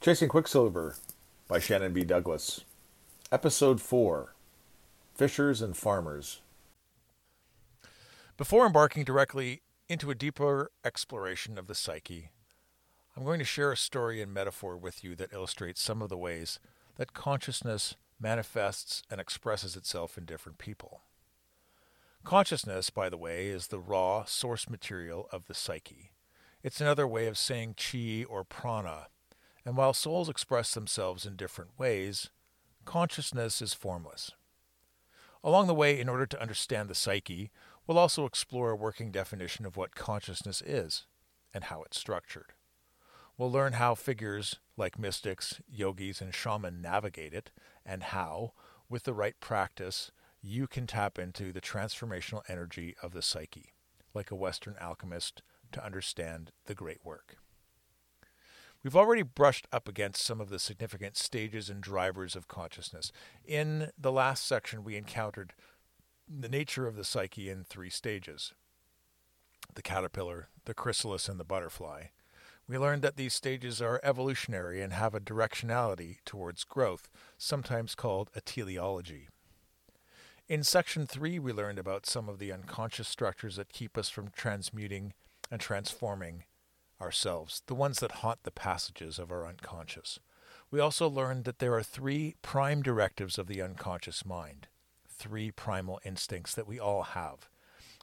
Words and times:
Chasing 0.00 0.28
Quicksilver 0.28 0.94
by 1.48 1.58
Shannon 1.58 1.92
B. 1.92 2.04
Douglas. 2.04 2.60
Episode 3.32 3.80
4 3.80 4.32
Fishers 5.16 5.60
and 5.60 5.76
Farmers. 5.76 6.40
Before 8.36 8.64
embarking 8.64 9.02
directly 9.02 9.62
into 9.88 10.12
a 10.12 10.14
deeper 10.14 10.70
exploration 10.84 11.58
of 11.58 11.66
the 11.66 11.74
psyche, 11.74 12.30
I'm 13.16 13.24
going 13.24 13.40
to 13.40 13.44
share 13.44 13.72
a 13.72 13.76
story 13.76 14.22
and 14.22 14.32
metaphor 14.32 14.76
with 14.76 15.02
you 15.02 15.16
that 15.16 15.32
illustrates 15.32 15.82
some 15.82 16.00
of 16.00 16.10
the 16.10 16.16
ways 16.16 16.60
that 16.96 17.12
consciousness 17.12 17.96
manifests 18.20 19.02
and 19.10 19.20
expresses 19.20 19.74
itself 19.74 20.16
in 20.16 20.26
different 20.26 20.58
people. 20.58 21.00
Consciousness, 22.22 22.88
by 22.88 23.08
the 23.08 23.18
way, 23.18 23.48
is 23.48 23.66
the 23.66 23.80
raw 23.80 24.24
source 24.24 24.70
material 24.70 25.28
of 25.32 25.46
the 25.48 25.54
psyche. 25.54 26.12
It's 26.62 26.80
another 26.80 27.08
way 27.08 27.26
of 27.26 27.36
saying 27.36 27.74
chi 27.74 28.24
or 28.28 28.44
prana 28.44 29.08
and 29.64 29.76
while 29.76 29.92
souls 29.92 30.28
express 30.28 30.74
themselves 30.74 31.26
in 31.26 31.36
different 31.36 31.78
ways, 31.78 32.30
consciousness 32.84 33.60
is 33.60 33.74
formless. 33.74 34.32
Along 35.44 35.66
the 35.66 35.74
way, 35.74 35.98
in 35.98 36.08
order 36.08 36.26
to 36.26 36.40
understand 36.40 36.88
the 36.88 36.94
psyche, 36.94 37.50
we'll 37.86 37.98
also 37.98 38.24
explore 38.24 38.70
a 38.70 38.76
working 38.76 39.10
definition 39.10 39.64
of 39.66 39.76
what 39.76 39.94
consciousness 39.94 40.62
is 40.62 41.06
and 41.54 41.64
how 41.64 41.82
it's 41.82 41.98
structured. 41.98 42.52
We'll 43.36 43.52
learn 43.52 43.74
how 43.74 43.94
figures 43.94 44.56
like 44.76 44.98
mystics, 44.98 45.60
yogis, 45.68 46.20
and 46.20 46.34
shaman 46.34 46.80
navigate 46.80 47.34
it, 47.34 47.50
and 47.84 48.02
how, 48.02 48.52
with 48.88 49.04
the 49.04 49.14
right 49.14 49.38
practice, 49.38 50.10
you 50.42 50.66
can 50.66 50.86
tap 50.86 51.18
into 51.18 51.52
the 51.52 51.60
transformational 51.60 52.42
energy 52.48 52.96
of 53.02 53.12
the 53.12 53.22
psyche, 53.22 53.74
like 54.14 54.30
a 54.30 54.36
Western 54.36 54.76
alchemist, 54.80 55.42
to 55.72 55.84
understand 55.84 56.52
the 56.66 56.74
great 56.74 57.04
work. 57.04 57.36
We've 58.84 58.96
already 58.96 59.22
brushed 59.22 59.66
up 59.72 59.88
against 59.88 60.22
some 60.22 60.40
of 60.40 60.50
the 60.50 60.58
significant 60.58 61.16
stages 61.16 61.68
and 61.68 61.80
drivers 61.80 62.36
of 62.36 62.46
consciousness. 62.46 63.10
In 63.44 63.90
the 63.98 64.12
last 64.12 64.46
section, 64.46 64.84
we 64.84 64.96
encountered 64.96 65.52
the 66.28 66.48
nature 66.48 66.86
of 66.86 66.94
the 66.94 67.04
psyche 67.04 67.48
in 67.48 67.64
three 67.64 67.90
stages 67.90 68.54
the 69.74 69.82
caterpillar, 69.82 70.48
the 70.64 70.74
chrysalis, 70.74 71.28
and 71.28 71.38
the 71.38 71.44
butterfly. 71.44 72.04
We 72.66 72.78
learned 72.78 73.02
that 73.02 73.16
these 73.16 73.34
stages 73.34 73.82
are 73.82 74.00
evolutionary 74.02 74.80
and 74.80 74.92
have 74.92 75.14
a 75.14 75.20
directionality 75.20 76.18
towards 76.24 76.64
growth, 76.64 77.08
sometimes 77.36 77.94
called 77.94 78.30
a 78.34 78.40
teleology. 78.40 79.28
In 80.48 80.62
section 80.62 81.06
three, 81.06 81.38
we 81.38 81.52
learned 81.52 81.78
about 81.78 82.06
some 82.06 82.28
of 82.28 82.38
the 82.38 82.52
unconscious 82.52 83.08
structures 83.08 83.56
that 83.56 83.72
keep 83.72 83.98
us 83.98 84.08
from 84.08 84.30
transmuting 84.30 85.12
and 85.50 85.60
transforming 85.60 86.44
ourselves, 87.00 87.62
the 87.66 87.74
ones 87.74 88.00
that 88.00 88.12
haunt 88.12 88.42
the 88.42 88.50
passages 88.50 89.18
of 89.18 89.30
our 89.30 89.46
unconscious. 89.46 90.18
We 90.70 90.80
also 90.80 91.08
learned 91.08 91.44
that 91.44 91.58
there 91.58 91.74
are 91.74 91.82
three 91.82 92.36
prime 92.42 92.82
directives 92.82 93.38
of 93.38 93.46
the 93.46 93.62
unconscious 93.62 94.26
mind, 94.26 94.68
three 95.08 95.50
primal 95.50 96.00
instincts 96.04 96.54
that 96.54 96.66
we 96.66 96.78
all 96.78 97.02
have. 97.02 97.48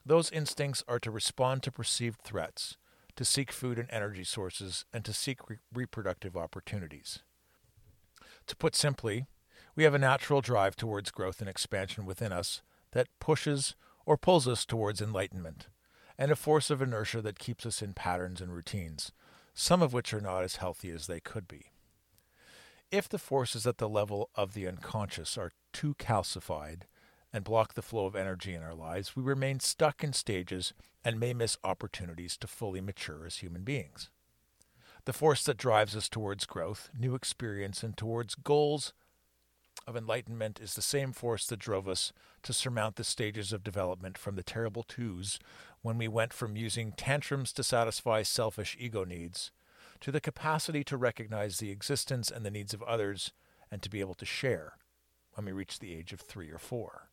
Those 0.06 0.32
instincts 0.32 0.84
are 0.88 1.00
to 1.00 1.12
respond 1.12 1.64
to 1.64 1.72
perceived 1.72 2.22
threats, 2.22 2.78
to 3.16 3.26
seek 3.26 3.52
food 3.52 3.78
and 3.78 3.90
energy 3.92 4.24
sources, 4.24 4.86
and 4.94 5.06
to 5.06 5.14
seek 5.14 5.50
re- 5.50 5.58
reproductive 5.74 6.36
opportunities. 6.36 7.20
To 8.48 8.56
put 8.56 8.76
simply, 8.76 9.26
we 9.76 9.84
have 9.84 9.94
a 9.94 10.00
natural 10.00 10.42
drive 10.42 10.76
towards 10.76 11.12
growth 11.12 11.40
and 11.40 11.50
expansion 11.50 12.06
within 12.06 12.32
us 12.32 12.62
that 12.92 13.08
pushes 13.20 13.76
or 14.06 14.18
pulls 14.18 14.48
us 14.48 14.66
towards 14.66 15.02
enlightenment 15.02 15.68
and 16.18 16.32
a 16.32 16.36
force 16.36 16.70
of 16.70 16.82
inertia 16.82 17.22
that 17.22 17.40
keeps 17.40 17.66
us 17.66 17.82
in 17.82 17.94
patterns 17.94 18.42
and 18.42 18.54
routines, 18.54 19.12
some 19.54 19.82
of 19.82 19.94
which 19.94 20.14
are 20.14 20.22
not 20.22 20.44
as 20.44 20.58
healthy 20.58 20.90
as 20.90 21.08
they 21.08 21.20
could 21.20 21.48
be. 21.48 21.72
If 22.92 23.10
the 23.10 23.18
forces 23.18 23.66
at 23.66 23.78
the 23.78 23.90
level 23.90 24.30
of 24.36 24.54
the 24.54 24.68
unconscious 24.68 25.38
are 25.38 25.52
too 25.74 25.96
calcified 25.96 26.84
and 27.34 27.44
block 27.44 27.74
the 27.74 27.82
flow 27.82 28.06
of 28.06 28.16
energy 28.16 28.54
in 28.54 28.64
our 28.64 28.76
lives, 28.76 29.16
we 29.16 29.24
remain 29.24 29.60
stuck 29.60 30.04
in 30.04 30.14
stages 30.14 30.74
and 31.04 31.20
may 31.20 31.34
miss 31.34 31.58
opportunities 31.64 32.38
to 32.38 32.48
fully 32.48 32.82
mature 32.82 33.26
as 33.26 33.38
human 33.38 33.64
beings. 33.64 34.10
The 35.06 35.14
force 35.14 35.44
that 35.44 35.58
drives 35.58 35.96
us 35.96 36.10
towards 36.10 36.46
growth, 36.46 36.90
new 36.98 37.14
experience, 37.14 37.84
and 37.84 37.96
towards 37.98 38.36
goals 38.36 38.94
of 39.88 39.96
enlightenment 39.96 40.60
is 40.60 40.74
the 40.74 40.82
same 40.82 41.12
force 41.12 41.46
that 41.48 41.60
drove 41.60 41.88
us 41.88 42.12
to 42.44 42.54
surmount 42.54 42.96
the 42.96 43.04
stages 43.04 43.54
of 43.54 43.64
development 43.64 44.18
from 44.18 44.36
the 44.36 44.44
terrible 44.44 44.84
twos 44.84 45.40
when 45.82 45.98
we 45.98 46.08
went 46.08 46.34
from 46.34 46.56
using 46.56 46.92
tantrums 46.92 47.54
to 47.54 47.64
satisfy 47.64 48.24
selfish 48.24 48.76
ego 48.80 49.04
needs 49.04 49.52
to 50.02 50.12
the 50.12 50.22
capacity 50.22 50.84
to 50.84 50.98
recognize 50.98 51.58
the 51.58 51.72
existence 51.72 52.30
and 52.30 52.46
the 52.46 52.52
needs 52.52 52.74
of 52.74 52.84
others 52.84 53.32
and 53.72 53.82
to 53.82 53.90
be 53.90 54.00
able 54.00 54.14
to 54.14 54.26
share 54.26 54.74
when 55.34 55.46
we 55.46 55.52
reach 55.52 55.80
the 55.80 55.94
age 55.94 56.14
of 56.14 56.20
three 56.20 56.50
or 56.50 56.58
four. 56.58 57.10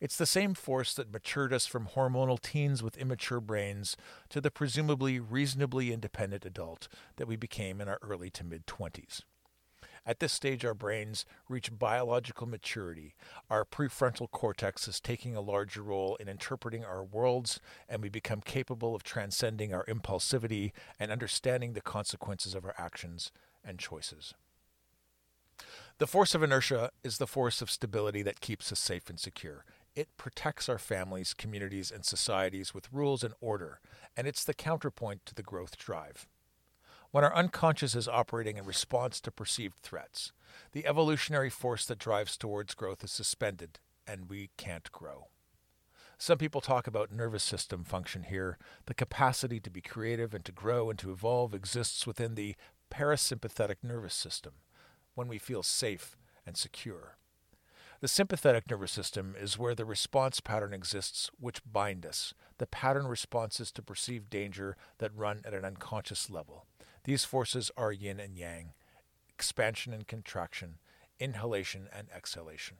It's 0.00 0.16
the 0.16 0.26
same 0.26 0.54
force 0.54 0.94
that 0.94 1.12
matured 1.12 1.52
us 1.52 1.66
from 1.66 1.88
hormonal 1.88 2.40
teens 2.40 2.82
with 2.82 2.96
immature 2.96 3.40
brains 3.40 3.96
to 4.28 4.40
the 4.40 4.50
presumably 4.50 5.18
reasonably 5.18 5.92
independent 5.92 6.44
adult 6.44 6.86
that 7.16 7.26
we 7.26 7.34
became 7.34 7.80
in 7.80 7.88
our 7.88 7.98
early 8.00 8.30
to 8.30 8.44
mid 8.44 8.66
20s. 8.66 9.22
At 10.08 10.20
this 10.20 10.32
stage, 10.32 10.64
our 10.64 10.72
brains 10.72 11.26
reach 11.50 11.78
biological 11.78 12.46
maturity. 12.46 13.14
Our 13.50 13.66
prefrontal 13.66 14.30
cortex 14.30 14.88
is 14.88 15.00
taking 15.00 15.36
a 15.36 15.42
larger 15.42 15.82
role 15.82 16.16
in 16.16 16.30
interpreting 16.30 16.82
our 16.82 17.04
worlds, 17.04 17.60
and 17.90 18.00
we 18.00 18.08
become 18.08 18.40
capable 18.40 18.94
of 18.94 19.02
transcending 19.02 19.74
our 19.74 19.84
impulsivity 19.84 20.72
and 20.98 21.12
understanding 21.12 21.74
the 21.74 21.82
consequences 21.82 22.54
of 22.54 22.64
our 22.64 22.74
actions 22.78 23.32
and 23.62 23.78
choices. 23.78 24.32
The 25.98 26.06
force 26.06 26.34
of 26.34 26.42
inertia 26.42 26.90
is 27.04 27.18
the 27.18 27.26
force 27.26 27.60
of 27.60 27.70
stability 27.70 28.22
that 28.22 28.40
keeps 28.40 28.72
us 28.72 28.80
safe 28.80 29.10
and 29.10 29.20
secure. 29.20 29.66
It 29.94 30.08
protects 30.16 30.70
our 30.70 30.78
families, 30.78 31.34
communities, 31.34 31.90
and 31.90 32.06
societies 32.06 32.72
with 32.72 32.90
rules 32.90 33.22
and 33.22 33.34
order, 33.42 33.78
and 34.16 34.26
it's 34.26 34.44
the 34.44 34.54
counterpoint 34.54 35.26
to 35.26 35.34
the 35.34 35.42
growth 35.42 35.76
drive 35.76 36.26
when 37.10 37.24
our 37.24 37.34
unconscious 37.34 37.94
is 37.94 38.08
operating 38.08 38.56
in 38.56 38.64
response 38.64 39.20
to 39.20 39.30
perceived 39.30 39.78
threats. 39.78 40.32
The 40.72 40.86
evolutionary 40.86 41.50
force 41.50 41.86
that 41.86 41.98
drives 41.98 42.36
towards 42.36 42.74
growth 42.74 43.02
is 43.02 43.10
suspended, 43.10 43.78
and 44.06 44.28
we 44.28 44.50
can't 44.56 44.90
grow. 44.92 45.28
Some 46.18 46.38
people 46.38 46.60
talk 46.60 46.86
about 46.86 47.12
nervous 47.12 47.44
system 47.44 47.84
function 47.84 48.24
here. 48.24 48.58
The 48.86 48.94
capacity 48.94 49.60
to 49.60 49.70
be 49.70 49.80
creative 49.80 50.34
and 50.34 50.44
to 50.44 50.52
grow 50.52 50.90
and 50.90 50.98
to 50.98 51.12
evolve 51.12 51.54
exists 51.54 52.06
within 52.06 52.34
the 52.34 52.56
parasympathetic 52.90 53.76
nervous 53.82 54.14
system 54.14 54.54
when 55.14 55.28
we 55.28 55.38
feel 55.38 55.62
safe 55.62 56.16
and 56.44 56.56
secure. 56.56 57.18
The 58.00 58.08
sympathetic 58.08 58.70
nervous 58.70 58.92
system 58.92 59.34
is 59.36 59.58
where 59.58 59.74
the 59.74 59.84
response 59.84 60.38
pattern 60.38 60.72
exists 60.72 61.30
which 61.40 61.62
bind 61.64 62.06
us, 62.06 62.32
the 62.58 62.66
pattern 62.66 63.08
responses 63.08 63.72
to 63.72 63.82
perceived 63.82 64.30
danger 64.30 64.76
that 64.98 65.16
run 65.16 65.42
at 65.44 65.54
an 65.54 65.64
unconscious 65.64 66.30
level. 66.30 66.66
These 67.08 67.24
forces 67.24 67.70
are 67.74 67.90
yin 67.90 68.20
and 68.20 68.36
yang, 68.36 68.74
expansion 69.30 69.94
and 69.94 70.06
contraction, 70.06 70.74
inhalation 71.18 71.88
and 71.90 72.08
exhalation. 72.14 72.76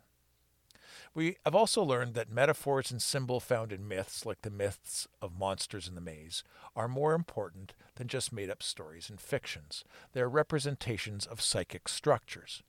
We 1.14 1.38
have 1.46 1.54
also 1.54 1.82
learned 1.82 2.12
that 2.12 2.30
metaphors 2.30 2.90
and 2.90 3.00
symbol 3.00 3.40
found 3.40 3.72
in 3.72 3.88
myths, 3.88 4.26
like 4.26 4.42
the 4.42 4.50
myths 4.50 5.08
of 5.22 5.38
monsters 5.38 5.88
in 5.88 5.94
the 5.94 6.02
maze, 6.02 6.44
are 6.76 6.88
more 6.88 7.14
important 7.14 7.72
than 7.94 8.06
just 8.06 8.30
made 8.30 8.50
up 8.50 8.62
stories 8.62 9.08
and 9.08 9.18
fictions. 9.18 9.82
They 10.12 10.20
are 10.20 10.28
representations 10.28 11.24
of 11.24 11.40
psychic 11.40 11.88
structures. 11.88 12.62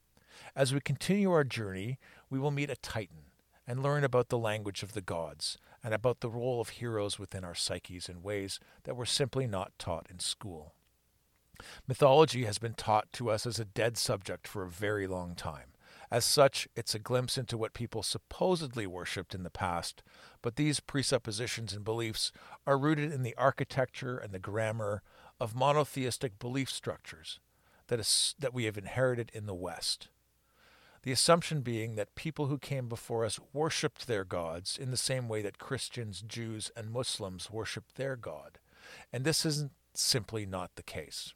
As 0.55 0.73
we 0.73 0.79
continue 0.79 1.29
our 1.29 1.43
journey, 1.43 1.99
we 2.29 2.39
will 2.39 2.51
meet 2.51 2.69
a 2.69 2.77
Titan 2.77 3.33
and 3.67 3.83
learn 3.83 4.05
about 4.05 4.29
the 4.29 4.37
language 4.37 4.81
of 4.81 4.93
the 4.93 5.01
gods 5.01 5.57
and 5.83 5.93
about 5.93 6.21
the 6.21 6.29
role 6.29 6.61
of 6.61 6.69
heroes 6.69 7.19
within 7.19 7.43
our 7.43 7.53
psyches 7.53 8.07
in 8.07 8.23
ways 8.23 8.61
that 8.83 8.95
were 8.95 9.05
simply 9.05 9.45
not 9.45 9.77
taught 9.77 10.07
in 10.09 10.19
school. 10.19 10.73
Mythology 11.87 12.45
has 12.45 12.57
been 12.57 12.73
taught 12.73 13.11
to 13.13 13.29
us 13.29 13.45
as 13.45 13.59
a 13.59 13.65
dead 13.65 13.97
subject 13.97 14.47
for 14.47 14.63
a 14.63 14.69
very 14.69 15.07
long 15.07 15.35
time. 15.35 15.73
As 16.11 16.25
such, 16.25 16.67
it's 16.75 16.95
a 16.95 16.99
glimpse 16.99 17.37
into 17.37 17.57
what 17.57 17.73
people 17.73 18.01
supposedly 18.01 18.87
worshipped 18.87 19.35
in 19.35 19.43
the 19.43 19.51
past, 19.51 20.01
but 20.41 20.55
these 20.55 20.79
presuppositions 20.79 21.73
and 21.73 21.83
beliefs 21.85 22.31
are 22.65 22.79
rooted 22.79 23.13
in 23.13 23.21
the 23.21 23.35
architecture 23.37 24.17
and 24.17 24.33
the 24.33 24.39
grammar 24.39 25.03
of 25.39 25.55
monotheistic 25.55 26.39
belief 26.39 26.69
structures 26.69 27.39
that, 27.87 27.99
is, 27.99 28.33
that 28.39 28.53
we 28.53 28.63
have 28.63 28.77
inherited 28.77 29.31
in 29.33 29.45
the 29.45 29.53
West. 29.53 30.09
The 31.03 31.11
assumption 31.11 31.61
being 31.61 31.95
that 31.95 32.15
people 32.15 32.47
who 32.47 32.57
came 32.57 32.89
before 32.89 33.23
us 33.23 33.39
worshipped 33.53 34.07
their 34.07 34.25
gods 34.25 34.77
in 34.77 34.91
the 34.91 34.97
same 34.97 35.29
way 35.29 35.41
that 35.43 35.59
Christians, 35.59 36.21
Jews, 36.21 36.71
and 36.75 36.91
Muslims 36.91 37.49
worship 37.51 37.93
their 37.95 38.15
God. 38.15 38.59
And 39.13 39.23
this 39.23 39.45
isn't 39.45 39.71
simply 39.93 40.45
not 40.45 40.71
the 40.75 40.83
case. 40.83 41.33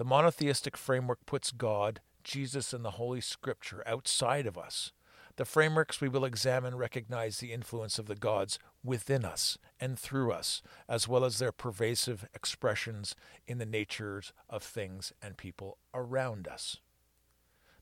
The 0.00 0.06
monotheistic 0.06 0.78
framework 0.78 1.26
puts 1.26 1.52
God, 1.52 2.00
Jesus, 2.24 2.72
and 2.72 2.82
the 2.82 2.92
Holy 2.92 3.20
Scripture 3.20 3.82
outside 3.84 4.46
of 4.46 4.56
us. 4.56 4.92
The 5.36 5.44
frameworks 5.44 6.00
we 6.00 6.08
will 6.08 6.24
examine 6.24 6.76
recognize 6.76 7.36
the 7.36 7.52
influence 7.52 7.98
of 7.98 8.06
the 8.06 8.14
gods 8.14 8.58
within 8.82 9.26
us 9.26 9.58
and 9.78 9.98
through 9.98 10.32
us, 10.32 10.62
as 10.88 11.06
well 11.06 11.22
as 11.22 11.38
their 11.38 11.52
pervasive 11.52 12.26
expressions 12.34 13.14
in 13.46 13.58
the 13.58 13.66
natures 13.66 14.32
of 14.48 14.62
things 14.62 15.12
and 15.20 15.36
people 15.36 15.76
around 15.92 16.48
us. 16.48 16.78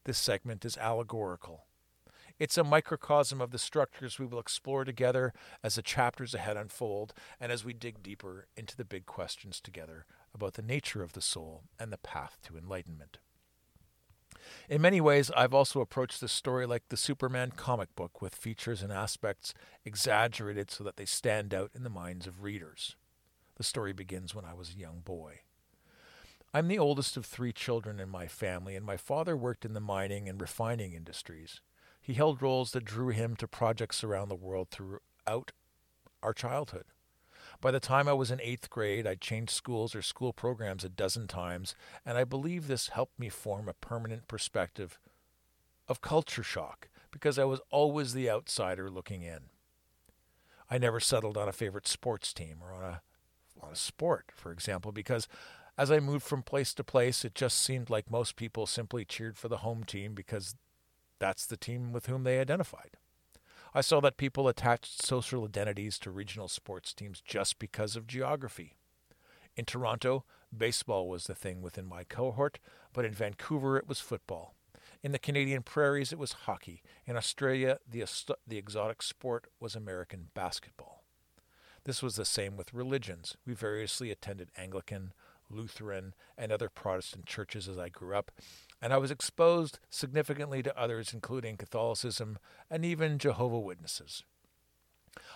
This 0.02 0.18
segment 0.18 0.64
is 0.64 0.76
allegorical. 0.76 1.66
It's 2.40 2.58
a 2.58 2.64
microcosm 2.64 3.40
of 3.40 3.52
the 3.52 3.58
structures 3.58 4.18
we 4.18 4.26
will 4.26 4.40
explore 4.40 4.84
together 4.84 5.32
as 5.62 5.76
the 5.76 5.82
chapters 5.82 6.34
ahead 6.34 6.56
unfold 6.56 7.14
and 7.40 7.52
as 7.52 7.64
we 7.64 7.74
dig 7.74 8.02
deeper 8.02 8.48
into 8.56 8.76
the 8.76 8.84
big 8.84 9.06
questions 9.06 9.60
together 9.60 10.04
about 10.34 10.54
the 10.54 10.62
nature 10.62 11.02
of 11.02 11.12
the 11.12 11.20
soul 11.20 11.64
and 11.78 11.92
the 11.92 11.98
path 11.98 12.38
to 12.44 12.56
enlightenment. 12.56 13.18
In 14.68 14.80
many 14.80 15.00
ways, 15.00 15.30
I've 15.36 15.54
also 15.54 15.80
approached 15.80 16.20
this 16.20 16.32
story 16.32 16.66
like 16.66 16.88
the 16.88 16.96
Superman 16.96 17.52
comic 17.56 17.94
book, 17.94 18.22
with 18.22 18.34
features 18.34 18.82
and 18.82 18.92
aspects 18.92 19.52
exaggerated 19.84 20.70
so 20.70 20.84
that 20.84 20.96
they 20.96 21.04
stand 21.04 21.52
out 21.52 21.70
in 21.74 21.82
the 21.82 21.90
minds 21.90 22.26
of 22.26 22.42
readers. 22.42 22.96
The 23.56 23.64
story 23.64 23.92
begins 23.92 24.34
when 24.34 24.44
I 24.44 24.54
was 24.54 24.70
a 24.70 24.78
young 24.78 25.00
boy. 25.00 25.40
I'm 26.54 26.68
the 26.68 26.78
oldest 26.78 27.16
of 27.16 27.26
three 27.26 27.52
children 27.52 28.00
in 28.00 28.08
my 28.08 28.26
family, 28.26 28.74
and 28.74 28.86
my 28.86 28.96
father 28.96 29.36
worked 29.36 29.64
in 29.64 29.74
the 29.74 29.80
mining 29.80 30.28
and 30.28 30.40
refining 30.40 30.94
industries. 30.94 31.60
He 32.00 32.14
held 32.14 32.40
roles 32.40 32.70
that 32.72 32.84
drew 32.84 33.08
him 33.08 33.36
to 33.36 33.48
projects 33.48 34.02
around 34.02 34.28
the 34.28 34.34
world 34.34 34.68
throughout 34.70 35.52
our 36.22 36.32
childhood. 36.32 36.84
By 37.60 37.72
the 37.72 37.80
time 37.80 38.06
I 38.06 38.12
was 38.12 38.30
in 38.30 38.40
eighth 38.40 38.70
grade, 38.70 39.06
I'd 39.06 39.20
changed 39.20 39.50
schools 39.50 39.94
or 39.94 40.02
school 40.02 40.32
programs 40.32 40.84
a 40.84 40.88
dozen 40.88 41.26
times, 41.26 41.74
and 42.06 42.16
I 42.16 42.24
believe 42.24 42.66
this 42.66 42.88
helped 42.88 43.18
me 43.18 43.28
form 43.28 43.68
a 43.68 43.74
permanent 43.74 44.28
perspective 44.28 44.98
of 45.88 46.00
culture 46.00 46.44
shock 46.44 46.88
because 47.10 47.38
I 47.38 47.44
was 47.44 47.60
always 47.70 48.12
the 48.12 48.30
outsider 48.30 48.90
looking 48.90 49.22
in. 49.22 49.50
I 50.70 50.78
never 50.78 51.00
settled 51.00 51.36
on 51.36 51.48
a 51.48 51.52
favorite 51.52 51.88
sports 51.88 52.32
team 52.32 52.58
or 52.62 52.72
on 52.72 52.82
a, 52.84 53.02
on 53.60 53.72
a 53.72 53.76
sport, 53.76 54.26
for 54.34 54.52
example, 54.52 54.92
because 54.92 55.26
as 55.76 55.90
I 55.90 55.98
moved 55.98 56.24
from 56.24 56.42
place 56.42 56.74
to 56.74 56.84
place, 56.84 57.24
it 57.24 57.34
just 57.34 57.60
seemed 57.60 57.90
like 57.90 58.10
most 58.10 58.36
people 58.36 58.66
simply 58.66 59.04
cheered 59.04 59.36
for 59.36 59.48
the 59.48 59.58
home 59.58 59.82
team 59.82 60.14
because 60.14 60.54
that's 61.18 61.46
the 61.46 61.56
team 61.56 61.92
with 61.92 62.06
whom 62.06 62.22
they 62.22 62.38
identified. 62.38 62.90
I 63.78 63.80
saw 63.80 64.00
that 64.00 64.16
people 64.16 64.48
attached 64.48 65.06
social 65.06 65.44
identities 65.44 66.00
to 66.00 66.10
regional 66.10 66.48
sports 66.48 66.92
teams 66.92 67.20
just 67.20 67.60
because 67.60 67.94
of 67.94 68.08
geography. 68.08 68.74
In 69.54 69.66
Toronto, 69.66 70.24
baseball 70.56 71.08
was 71.08 71.28
the 71.28 71.34
thing 71.36 71.62
within 71.62 71.86
my 71.86 72.02
cohort, 72.02 72.58
but 72.92 73.04
in 73.04 73.12
Vancouver 73.12 73.76
it 73.76 73.86
was 73.86 74.00
football. 74.00 74.56
In 75.00 75.12
the 75.12 75.18
Canadian 75.20 75.62
prairies 75.62 76.12
it 76.12 76.18
was 76.18 76.32
hockey. 76.32 76.82
In 77.06 77.16
Australia, 77.16 77.78
the, 77.88 78.04
the 78.48 78.58
exotic 78.58 79.00
sport 79.00 79.46
was 79.60 79.76
American 79.76 80.30
basketball. 80.34 81.04
This 81.84 82.02
was 82.02 82.16
the 82.16 82.24
same 82.24 82.56
with 82.56 82.74
religions. 82.74 83.36
We 83.46 83.54
variously 83.54 84.10
attended 84.10 84.50
Anglican, 84.56 85.12
Lutheran, 85.48 86.14
and 86.36 86.50
other 86.50 86.68
Protestant 86.68 87.26
churches 87.26 87.68
as 87.68 87.78
I 87.78 87.90
grew 87.90 88.16
up, 88.16 88.32
and 88.80 88.92
I 88.92 88.98
was 88.98 89.10
exposed 89.10 89.78
significantly 89.90 90.62
to 90.62 90.78
others, 90.78 91.12
including 91.12 91.56
Catholicism 91.56 92.38
and 92.70 92.84
even 92.84 93.18
Jehovah 93.18 93.58
Witnesses. 93.58 94.22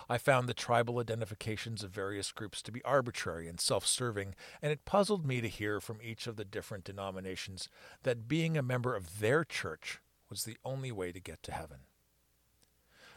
I 0.09 0.17
found 0.17 0.47
the 0.47 0.53
tribal 0.53 0.99
identifications 0.99 1.83
of 1.83 1.91
various 1.91 2.31
groups 2.31 2.61
to 2.61 2.71
be 2.71 2.83
arbitrary 2.83 3.47
and 3.47 3.59
self 3.59 3.85
serving, 3.85 4.35
and 4.61 4.71
it 4.71 4.85
puzzled 4.85 5.25
me 5.25 5.41
to 5.41 5.47
hear 5.47 5.79
from 5.81 5.99
each 6.01 6.27
of 6.27 6.35
the 6.35 6.45
different 6.45 6.83
denominations 6.83 7.69
that 8.03 8.27
being 8.27 8.57
a 8.57 8.63
member 8.63 8.95
of 8.95 9.19
their 9.19 9.43
church 9.43 9.99
was 10.29 10.43
the 10.43 10.57
only 10.63 10.91
way 10.91 11.11
to 11.11 11.19
get 11.19 11.43
to 11.43 11.51
heaven. 11.51 11.79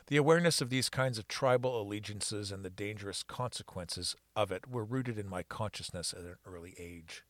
The 0.09 0.17
awareness 0.17 0.61
of 0.61 0.71
these 0.71 0.89
kinds 0.89 1.19
of 1.19 1.27
tribal 1.27 1.81
allegiances 1.81 2.53
and 2.53 2.65
the 2.65 2.71
dangerous 2.71 3.25
consequences 3.25 4.15
of 4.37 4.53
it 4.53 4.69
were 4.69 4.85
rooted 4.85 5.19
in 5.19 5.29
my 5.29 5.43
consciousness 5.43 6.15
at 6.17 6.25
an 6.25 6.37
early 6.47 6.75
age. 6.79 7.25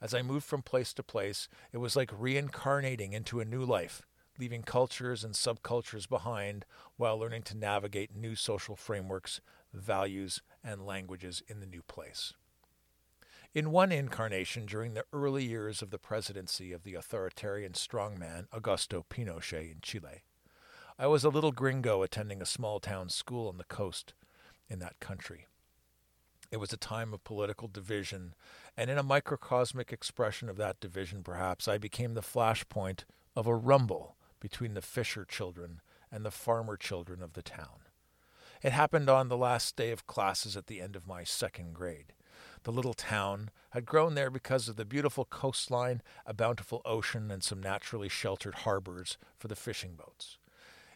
As 0.00 0.14
I 0.14 0.22
moved 0.22 0.46
from 0.46 0.62
place 0.62 0.92
to 0.94 1.02
place, 1.02 1.48
it 1.72 1.78
was 1.78 1.96
like 1.96 2.10
reincarnating 2.12 3.12
into 3.12 3.40
a 3.40 3.44
new 3.44 3.64
life, 3.64 4.02
leaving 4.38 4.62
cultures 4.62 5.24
and 5.24 5.34
subcultures 5.34 6.08
behind 6.08 6.64
while 6.96 7.18
learning 7.18 7.42
to 7.44 7.56
navigate 7.56 8.14
new 8.14 8.36
social 8.36 8.76
frameworks, 8.76 9.40
values, 9.72 10.40
and 10.62 10.86
languages 10.86 11.42
in 11.48 11.60
the 11.60 11.66
new 11.66 11.82
place. 11.82 12.32
In 13.54 13.70
one 13.70 13.90
incarnation 13.90 14.66
during 14.66 14.94
the 14.94 15.06
early 15.12 15.44
years 15.44 15.82
of 15.82 15.90
the 15.90 15.98
presidency 15.98 16.72
of 16.72 16.84
the 16.84 16.94
authoritarian 16.94 17.72
strongman 17.72 18.46
Augusto 18.50 19.04
Pinochet 19.08 19.72
in 19.72 19.78
Chile, 19.80 20.22
I 20.98 21.06
was 21.06 21.24
a 21.24 21.30
little 21.30 21.52
gringo 21.52 22.02
attending 22.02 22.42
a 22.42 22.46
small 22.46 22.78
town 22.78 23.08
school 23.08 23.48
on 23.48 23.56
the 23.56 23.64
coast 23.64 24.14
in 24.68 24.78
that 24.80 25.00
country. 25.00 25.46
It 26.50 26.58
was 26.58 26.72
a 26.72 26.78
time 26.78 27.12
of 27.12 27.24
political 27.24 27.68
division, 27.68 28.34
and 28.78 28.88
in 28.88 28.96
a 28.96 29.02
microcosmic 29.02 29.92
expression 29.92 30.48
of 30.48 30.56
that 30.56 30.78
division, 30.78 31.24
perhaps, 31.24 31.66
I 31.66 31.78
became 31.78 32.14
the 32.14 32.20
flashpoint 32.20 33.00
of 33.34 33.48
a 33.48 33.54
rumble 33.54 34.16
between 34.38 34.74
the 34.74 34.80
fisher 34.80 35.24
children 35.24 35.80
and 36.12 36.24
the 36.24 36.30
farmer 36.30 36.76
children 36.76 37.20
of 37.20 37.32
the 37.32 37.42
town. 37.42 37.88
It 38.62 38.70
happened 38.70 39.10
on 39.10 39.28
the 39.28 39.36
last 39.36 39.74
day 39.74 39.90
of 39.90 40.06
classes 40.06 40.56
at 40.56 40.68
the 40.68 40.80
end 40.80 40.94
of 40.94 41.08
my 41.08 41.24
second 41.24 41.74
grade. 41.74 42.12
The 42.62 42.70
little 42.70 42.94
town 42.94 43.50
had 43.70 43.84
grown 43.84 44.14
there 44.14 44.30
because 44.30 44.68
of 44.68 44.76
the 44.76 44.84
beautiful 44.84 45.24
coastline, 45.24 46.00
a 46.24 46.32
bountiful 46.32 46.80
ocean, 46.84 47.32
and 47.32 47.42
some 47.42 47.60
naturally 47.60 48.08
sheltered 48.08 48.54
harbors 48.54 49.18
for 49.36 49.48
the 49.48 49.56
fishing 49.56 49.96
boats. 49.96 50.38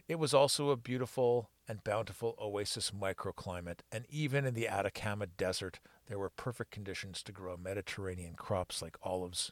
It 0.07 0.19
was 0.19 0.33
also 0.33 0.69
a 0.69 0.77
beautiful 0.77 1.49
and 1.67 1.83
bountiful 1.83 2.35
oasis 2.41 2.91
microclimate, 2.91 3.79
and 3.91 4.05
even 4.09 4.45
in 4.45 4.53
the 4.53 4.67
Atacama 4.67 5.27
Desert, 5.27 5.79
there 6.07 6.19
were 6.19 6.29
perfect 6.29 6.71
conditions 6.71 7.23
to 7.23 7.31
grow 7.31 7.55
Mediterranean 7.57 8.35
crops 8.35 8.81
like 8.81 8.97
olives, 9.03 9.51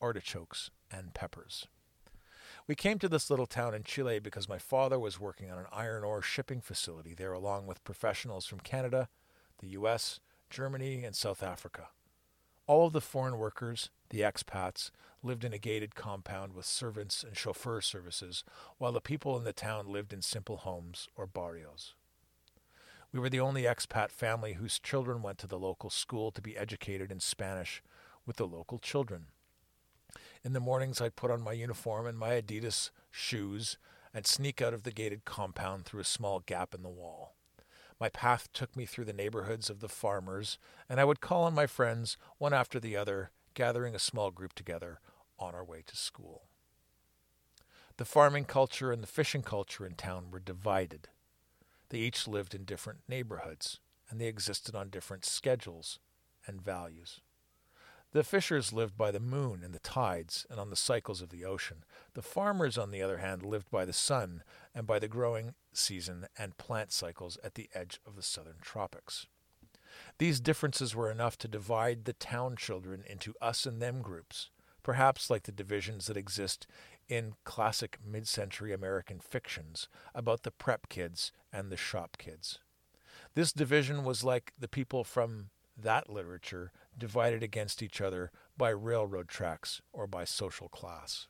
artichokes, 0.00 0.70
and 0.90 1.14
peppers. 1.14 1.66
We 2.66 2.74
came 2.74 2.98
to 2.98 3.08
this 3.08 3.30
little 3.30 3.46
town 3.46 3.74
in 3.74 3.84
Chile 3.84 4.18
because 4.18 4.48
my 4.48 4.58
father 4.58 4.98
was 4.98 5.20
working 5.20 5.50
on 5.50 5.58
an 5.58 5.66
iron 5.72 6.04
ore 6.04 6.22
shipping 6.22 6.60
facility 6.60 7.14
there, 7.14 7.32
along 7.32 7.66
with 7.66 7.84
professionals 7.84 8.46
from 8.46 8.60
Canada, 8.60 9.08
the 9.60 9.68
US, 9.68 10.20
Germany, 10.50 11.04
and 11.04 11.14
South 11.14 11.42
Africa. 11.42 11.88
All 12.66 12.88
of 12.88 12.92
the 12.92 13.00
foreign 13.00 13.38
workers, 13.38 13.90
the 14.10 14.22
expats, 14.22 14.90
lived 15.22 15.44
in 15.44 15.52
a 15.52 15.58
gated 15.58 15.94
compound 15.94 16.52
with 16.52 16.66
servants 16.66 17.22
and 17.22 17.36
chauffeur 17.36 17.80
services, 17.80 18.42
while 18.78 18.90
the 18.90 19.00
people 19.00 19.36
in 19.36 19.44
the 19.44 19.52
town 19.52 19.86
lived 19.86 20.12
in 20.12 20.20
simple 20.20 20.56
homes 20.56 21.08
or 21.16 21.26
barrios. 21.28 21.94
We 23.12 23.20
were 23.20 23.30
the 23.30 23.40
only 23.40 23.62
expat 23.62 24.10
family 24.10 24.54
whose 24.54 24.80
children 24.80 25.22
went 25.22 25.38
to 25.38 25.46
the 25.46 25.58
local 25.58 25.90
school 25.90 26.32
to 26.32 26.42
be 26.42 26.56
educated 26.56 27.12
in 27.12 27.20
Spanish 27.20 27.84
with 28.26 28.36
the 28.36 28.48
local 28.48 28.78
children. 28.78 29.26
In 30.42 30.52
the 30.52 30.60
mornings, 30.60 31.00
I'd 31.00 31.16
put 31.16 31.30
on 31.30 31.42
my 31.42 31.52
uniform 31.52 32.06
and 32.06 32.18
my 32.18 32.40
Adidas 32.40 32.90
shoes 33.12 33.78
and 34.12 34.26
sneak 34.26 34.60
out 34.60 34.74
of 34.74 34.82
the 34.82 34.90
gated 34.90 35.24
compound 35.24 35.84
through 35.84 36.00
a 36.00 36.04
small 36.04 36.40
gap 36.40 36.74
in 36.74 36.82
the 36.82 36.88
wall. 36.88 37.35
My 37.98 38.08
path 38.08 38.52
took 38.52 38.76
me 38.76 38.84
through 38.84 39.06
the 39.06 39.12
neighborhoods 39.12 39.70
of 39.70 39.80
the 39.80 39.88
farmers, 39.88 40.58
and 40.88 41.00
I 41.00 41.04
would 41.04 41.20
call 41.20 41.44
on 41.44 41.54
my 41.54 41.66
friends 41.66 42.16
one 42.38 42.52
after 42.52 42.78
the 42.78 42.96
other, 42.96 43.30
gathering 43.54 43.94
a 43.94 43.98
small 43.98 44.30
group 44.30 44.52
together 44.52 45.00
on 45.38 45.54
our 45.54 45.64
way 45.64 45.82
to 45.86 45.96
school. 45.96 46.42
The 47.96 48.04
farming 48.04 48.44
culture 48.44 48.92
and 48.92 49.02
the 49.02 49.06
fishing 49.06 49.42
culture 49.42 49.86
in 49.86 49.94
town 49.94 50.30
were 50.30 50.40
divided. 50.40 51.08
They 51.88 51.98
each 51.98 52.28
lived 52.28 52.54
in 52.54 52.64
different 52.64 53.00
neighborhoods, 53.08 53.80
and 54.10 54.20
they 54.20 54.26
existed 54.26 54.74
on 54.74 54.90
different 54.90 55.24
schedules 55.24 55.98
and 56.46 56.60
values. 56.60 57.20
The 58.16 58.24
fishers 58.24 58.72
lived 58.72 58.96
by 58.96 59.10
the 59.10 59.20
moon 59.20 59.60
and 59.62 59.74
the 59.74 59.78
tides 59.78 60.46
and 60.48 60.58
on 60.58 60.70
the 60.70 60.74
cycles 60.74 61.20
of 61.20 61.28
the 61.28 61.44
ocean. 61.44 61.84
The 62.14 62.22
farmers, 62.22 62.78
on 62.78 62.90
the 62.90 63.02
other 63.02 63.18
hand, 63.18 63.44
lived 63.44 63.70
by 63.70 63.84
the 63.84 63.92
sun 63.92 64.42
and 64.74 64.86
by 64.86 64.98
the 64.98 65.06
growing 65.06 65.52
season 65.74 66.26
and 66.38 66.56
plant 66.56 66.92
cycles 66.92 67.36
at 67.44 67.56
the 67.56 67.68
edge 67.74 68.00
of 68.06 68.16
the 68.16 68.22
southern 68.22 68.56
tropics. 68.62 69.26
These 70.16 70.40
differences 70.40 70.96
were 70.96 71.10
enough 71.10 71.36
to 71.36 71.46
divide 71.46 72.06
the 72.06 72.14
town 72.14 72.56
children 72.56 73.04
into 73.06 73.34
us 73.42 73.66
and 73.66 73.82
them 73.82 74.00
groups, 74.00 74.48
perhaps 74.82 75.28
like 75.28 75.42
the 75.42 75.52
divisions 75.52 76.06
that 76.06 76.16
exist 76.16 76.66
in 77.10 77.34
classic 77.44 77.98
mid 78.02 78.26
century 78.26 78.72
American 78.72 79.20
fictions 79.20 79.90
about 80.14 80.42
the 80.42 80.50
prep 80.50 80.88
kids 80.88 81.32
and 81.52 81.70
the 81.70 81.76
shop 81.76 82.16
kids. 82.16 82.60
This 83.34 83.52
division 83.52 84.04
was 84.04 84.24
like 84.24 84.54
the 84.58 84.68
people 84.68 85.04
from 85.04 85.50
that 85.76 86.08
literature 86.08 86.72
divided 86.98 87.42
against 87.42 87.82
each 87.82 88.00
other 88.00 88.30
by 88.56 88.70
railroad 88.70 89.28
tracks 89.28 89.80
or 89.92 90.06
by 90.06 90.24
social 90.24 90.68
class. 90.68 91.28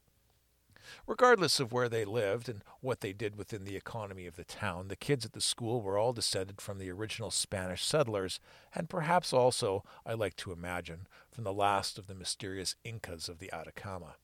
Regardless 1.07 1.59
of 1.59 1.73
where 1.73 1.89
they 1.89 2.05
lived 2.05 2.49
and 2.49 2.63
what 2.81 3.01
they 3.01 3.13
did 3.13 3.37
within 3.37 3.65
the 3.65 3.77
economy 3.77 4.27
of 4.27 4.37
the 4.37 4.45
town, 4.45 4.89
the 4.89 4.97
kids 4.97 5.25
at 5.25 5.33
the 5.33 5.41
school 5.41 5.83
were 5.83 5.99
all 5.99 6.13
descended 6.13 6.61
from 6.61 6.79
the 6.79 6.91
original 6.91 7.31
Spanish 7.31 7.85
settlers, 7.85 8.39
and 8.75 8.89
perhaps 8.89 9.33
also, 9.33 9.83
I 10.05 10.15
like 10.15 10.37
to 10.37 10.53
imagine, 10.53 11.09
from 11.31 11.45
the 11.45 11.53
last 11.53 11.99
of 11.99 12.07
the 12.07 12.15
mysterious 12.15 12.77
Incas 12.85 13.29
of 13.29 13.39
the 13.39 13.53
Atacama. 13.53 14.17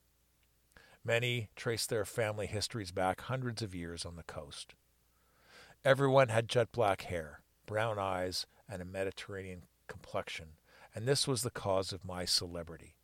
Many 1.04 1.48
traced 1.56 1.90
their 1.90 2.04
family 2.04 2.46
histories 2.46 2.92
back 2.92 3.22
hundreds 3.22 3.60
of 3.60 3.74
years 3.74 4.04
on 4.04 4.14
the 4.14 4.22
coast. 4.22 4.74
Everyone 5.84 6.28
had 6.28 6.48
jet 6.48 6.70
black 6.70 7.02
hair, 7.02 7.40
brown 7.66 7.98
eyes, 7.98 8.46
and 8.68 8.80
a 8.80 8.84
Mediterranean 8.84 9.64
complexion, 9.88 10.50
and 10.94 11.06
this 11.06 11.26
was 11.26 11.42
the 11.42 11.50
cause 11.50 11.92
of 11.92 12.04
my 12.04 12.24
celebrity. 12.24 12.94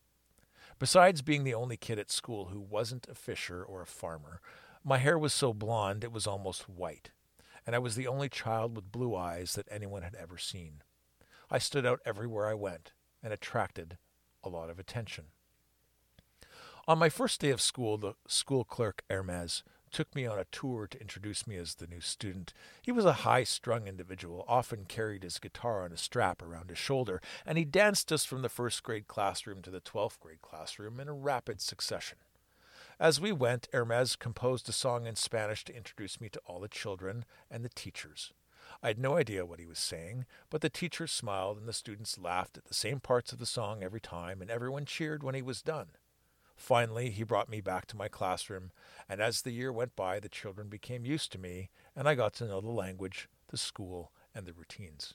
Besides 0.79 1.23
being 1.23 1.45
the 1.45 1.55
only 1.55 1.77
kid 1.77 1.99
at 1.99 2.11
school 2.11 2.47
who 2.47 2.61
wasn't 2.61 3.09
a 3.09 3.15
fisher 3.15 3.63
or 3.63 3.83
a 3.83 3.87
farmer, 3.87 4.41
my 4.85 4.99
hair 4.99 5.19
was 5.19 5.33
so 5.33 5.53
blond 5.53 6.05
it 6.05 6.13
was 6.13 6.27
almost 6.27 6.69
white, 6.69 7.11
and 7.67 7.75
I 7.75 7.79
was 7.79 7.97
the 7.97 8.07
only 8.07 8.29
child 8.29 8.77
with 8.77 8.93
blue 8.93 9.17
eyes 9.17 9.55
that 9.55 9.67
anyone 9.71 10.03
had 10.03 10.15
ever 10.15 10.39
seen. 10.39 10.83
I 11.51 11.59
stood 11.59 11.85
out 11.85 12.01
everywhere 12.05 12.47
I 12.47 12.55
went 12.55 12.93
and 13.23 13.33
attracted 13.33 13.99
a 14.45 14.49
lot 14.49 14.71
of 14.71 14.79
attention. 14.79 15.25
On 16.87 16.99
my 16.99 17.09
first 17.09 17.41
day 17.41 17.51
of 17.51 17.61
school, 17.61 17.99
the 17.99 18.15
school 18.27 18.65
clerk 18.65 19.03
Hermes 19.11 19.63
took 19.91 20.15
me 20.15 20.27
on 20.27 20.39
a 20.39 20.47
tour 20.51 20.87
to 20.87 21.01
introduce 21.01 21.47
me 21.47 21.57
as 21.57 21.75
the 21.75 21.87
new 21.87 22.01
student. 22.01 22.53
He 22.83 22.93
was 22.93 23.05
a 23.05 23.25
high 23.25 23.45
strung 23.45 23.87
individual, 23.87 24.45
often 24.49 24.85
carried 24.85 25.23
his 25.23 25.39
guitar 25.39 25.85
on 25.85 25.93
a 25.93 25.97
strap 25.97 26.43
around 26.43 26.71
his 26.71 26.79
shoulder, 26.79 27.21
and 27.47 27.59
he 27.59 27.65
danced 27.65 28.13
us 28.13 28.25
from 28.25 28.43
the 28.43 28.49
first 28.49 28.83
grade 28.83 29.09
classroom 29.09 29.63
to 29.63 29.71
the 29.71 29.81
twelfth 29.81 30.21
grade 30.21 30.43
classroom 30.43 31.01
in 31.01 31.09
a 31.09 31.13
rapid 31.13 31.61
succession. 31.61 32.19
As 33.01 33.21
we 33.21 33.31
went, 33.31 33.69
Hermes 33.73 34.17
composed 34.17 34.69
a 34.69 34.73
song 34.73 35.07
in 35.07 35.15
Spanish 35.15 35.65
to 35.67 35.77
introduce 35.77 36.21
me 36.21 36.29
to 36.31 36.41
all 36.47 36.61
the 36.61 36.69
children 36.69 37.25
and 37.51 37.65
the 37.65 37.69
teachers. 37.69 38.33
I 38.83 38.89
had 38.89 38.99
no 38.99 39.17
idea 39.17 39.47
what 39.47 39.61
he 39.61 39.67
was 39.67 39.79
saying, 39.79 40.27
but 40.51 40.61
the 40.61 40.69
teachers 40.69 41.13
smiled 41.13 41.59
and 41.59 41.69
the 41.69 41.73
students 41.73 42.19
laughed 42.19 42.59
at 42.59 42.65
the 42.65 42.75
same 42.75 43.01
parts 43.01 43.33
of 43.33 43.39
the 43.39 43.47
song 43.47 43.83
every 43.83 44.01
time, 44.01 44.43
and 44.43 44.51
everyone 44.51 44.85
cheered 44.85 45.23
when 45.23 45.35
he 45.35 45.43
was 45.43 45.63
done. 45.63 45.89
Finally, 46.59 47.11
he 47.11 47.23
brought 47.23 47.49
me 47.49 47.61
back 47.61 47.87
to 47.87 47.97
my 47.97 48.09
classroom, 48.09 48.73
and 49.09 49.23
as 49.23 49.43
the 49.43 49.53
year 49.53 49.73
went 49.73 49.95
by, 49.95 50.19
the 50.19 50.29
children 50.29 50.69
became 50.69 51.07
used 51.07 51.31
to 51.31 51.39
me, 51.39 51.71
and 51.95 52.09
I 52.09 52.17
got 52.17 52.35
to 52.35 52.47
know 52.47 52.61
the 52.61 52.69
language, 52.69 53.29
the 53.49 53.57
school, 53.57 54.11
and 54.35 54.45
the 54.45 54.53
routines. 54.53 55.15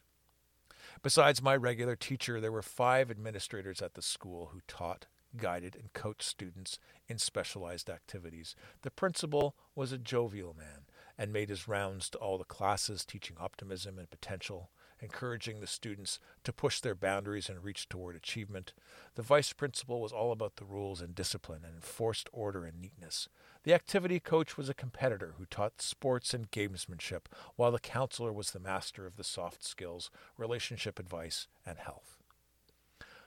Besides 1.01 1.41
my 1.41 1.55
regular 1.55 1.97
teacher, 1.97 2.39
there 2.39 2.51
were 2.51 2.61
five 2.61 3.11
administrators 3.11 3.81
at 3.81 3.93
the 3.93 4.01
school 4.01 4.51
who 4.53 4.61
taught, 4.69 5.05
guided, 5.35 5.75
and 5.75 5.91
coached 5.91 6.23
students 6.23 6.79
in 7.09 7.17
specialized 7.17 7.89
activities. 7.89 8.55
The 8.81 8.91
principal 8.91 9.53
was 9.75 9.91
a 9.91 9.97
jovial 9.97 10.55
man 10.57 10.85
and 11.17 11.33
made 11.33 11.49
his 11.49 11.67
rounds 11.67 12.09
to 12.11 12.17
all 12.17 12.37
the 12.37 12.45
classes, 12.45 13.03
teaching 13.03 13.35
optimism 13.37 13.99
and 13.99 14.09
potential 14.09 14.71
encouraging 15.03 15.59
the 15.59 15.67
students 15.67 16.17
to 16.43 16.53
push 16.53 16.79
their 16.79 16.95
boundaries 16.95 17.49
and 17.49 17.63
reach 17.63 17.89
toward 17.89 18.15
achievement. 18.15 18.73
The 19.15 19.21
vice 19.21 19.51
principal 19.51 20.01
was 20.01 20.13
all 20.13 20.31
about 20.31 20.55
the 20.55 20.65
rules 20.65 21.01
and 21.01 21.13
discipline 21.13 21.61
and 21.65 21.75
enforced 21.75 22.29
order 22.31 22.65
and 22.65 22.81
neatness. 22.81 23.27
The 23.63 23.73
activity 23.73 24.19
coach 24.19 24.57
was 24.57 24.69
a 24.69 24.73
competitor 24.73 25.35
who 25.37 25.45
taught 25.45 25.81
sports 25.81 26.33
and 26.33 26.49
gamesmanship, 26.49 27.25
while 27.55 27.71
the 27.71 27.79
counselor 27.79 28.31
was 28.31 28.51
the 28.51 28.59
master 28.59 29.05
of 29.05 29.17
the 29.17 29.23
soft 29.23 29.63
skills, 29.63 30.09
relationship 30.37 30.97
advice, 30.97 31.47
and 31.65 31.77
health. 31.77 32.17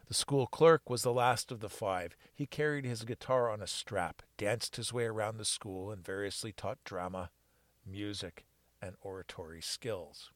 The 0.09 0.14
school 0.14 0.47
clerk 0.47 0.88
was 0.88 1.02
the 1.02 1.12
last 1.12 1.50
of 1.52 1.61
the 1.61 1.68
five. 1.68 2.16
He 2.35 2.47
carried 2.47 2.85
his 2.85 3.04
guitar 3.04 3.50
on 3.50 3.61
a 3.61 3.66
strap, 3.66 4.23
danced 4.38 4.76
his 4.76 4.92
way 4.92 5.04
around 5.04 5.37
the 5.37 5.45
school, 5.45 5.90
and 5.90 6.04
variously 6.04 6.52
taught 6.52 6.78
drama, 6.85 7.30
music, 7.85 8.47
and 8.80 8.95
oratory 9.02 9.61
skills 9.61 10.30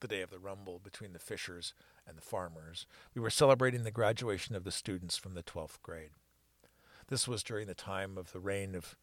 the 0.00 0.08
day 0.08 0.22
of 0.22 0.30
the 0.30 0.38
rumble 0.38 0.80
between 0.82 1.12
the 1.12 1.18
fishers 1.18 1.74
and 2.06 2.16
the 2.16 2.22
farmers, 2.22 2.86
we 3.14 3.20
were 3.20 3.30
celebrating 3.30 3.84
the 3.84 3.90
graduation 3.90 4.54
of 4.54 4.64
the 4.64 4.70
students 4.70 5.16
from 5.16 5.34
the 5.34 5.42
12th 5.42 5.80
grade. 5.82 6.10
This 7.08 7.28
was 7.28 7.42
during 7.42 7.66
the 7.66 7.74
time 7.74 8.18
of 8.18 8.32
the 8.32 8.40
reign 8.40 8.74
of 8.74 8.96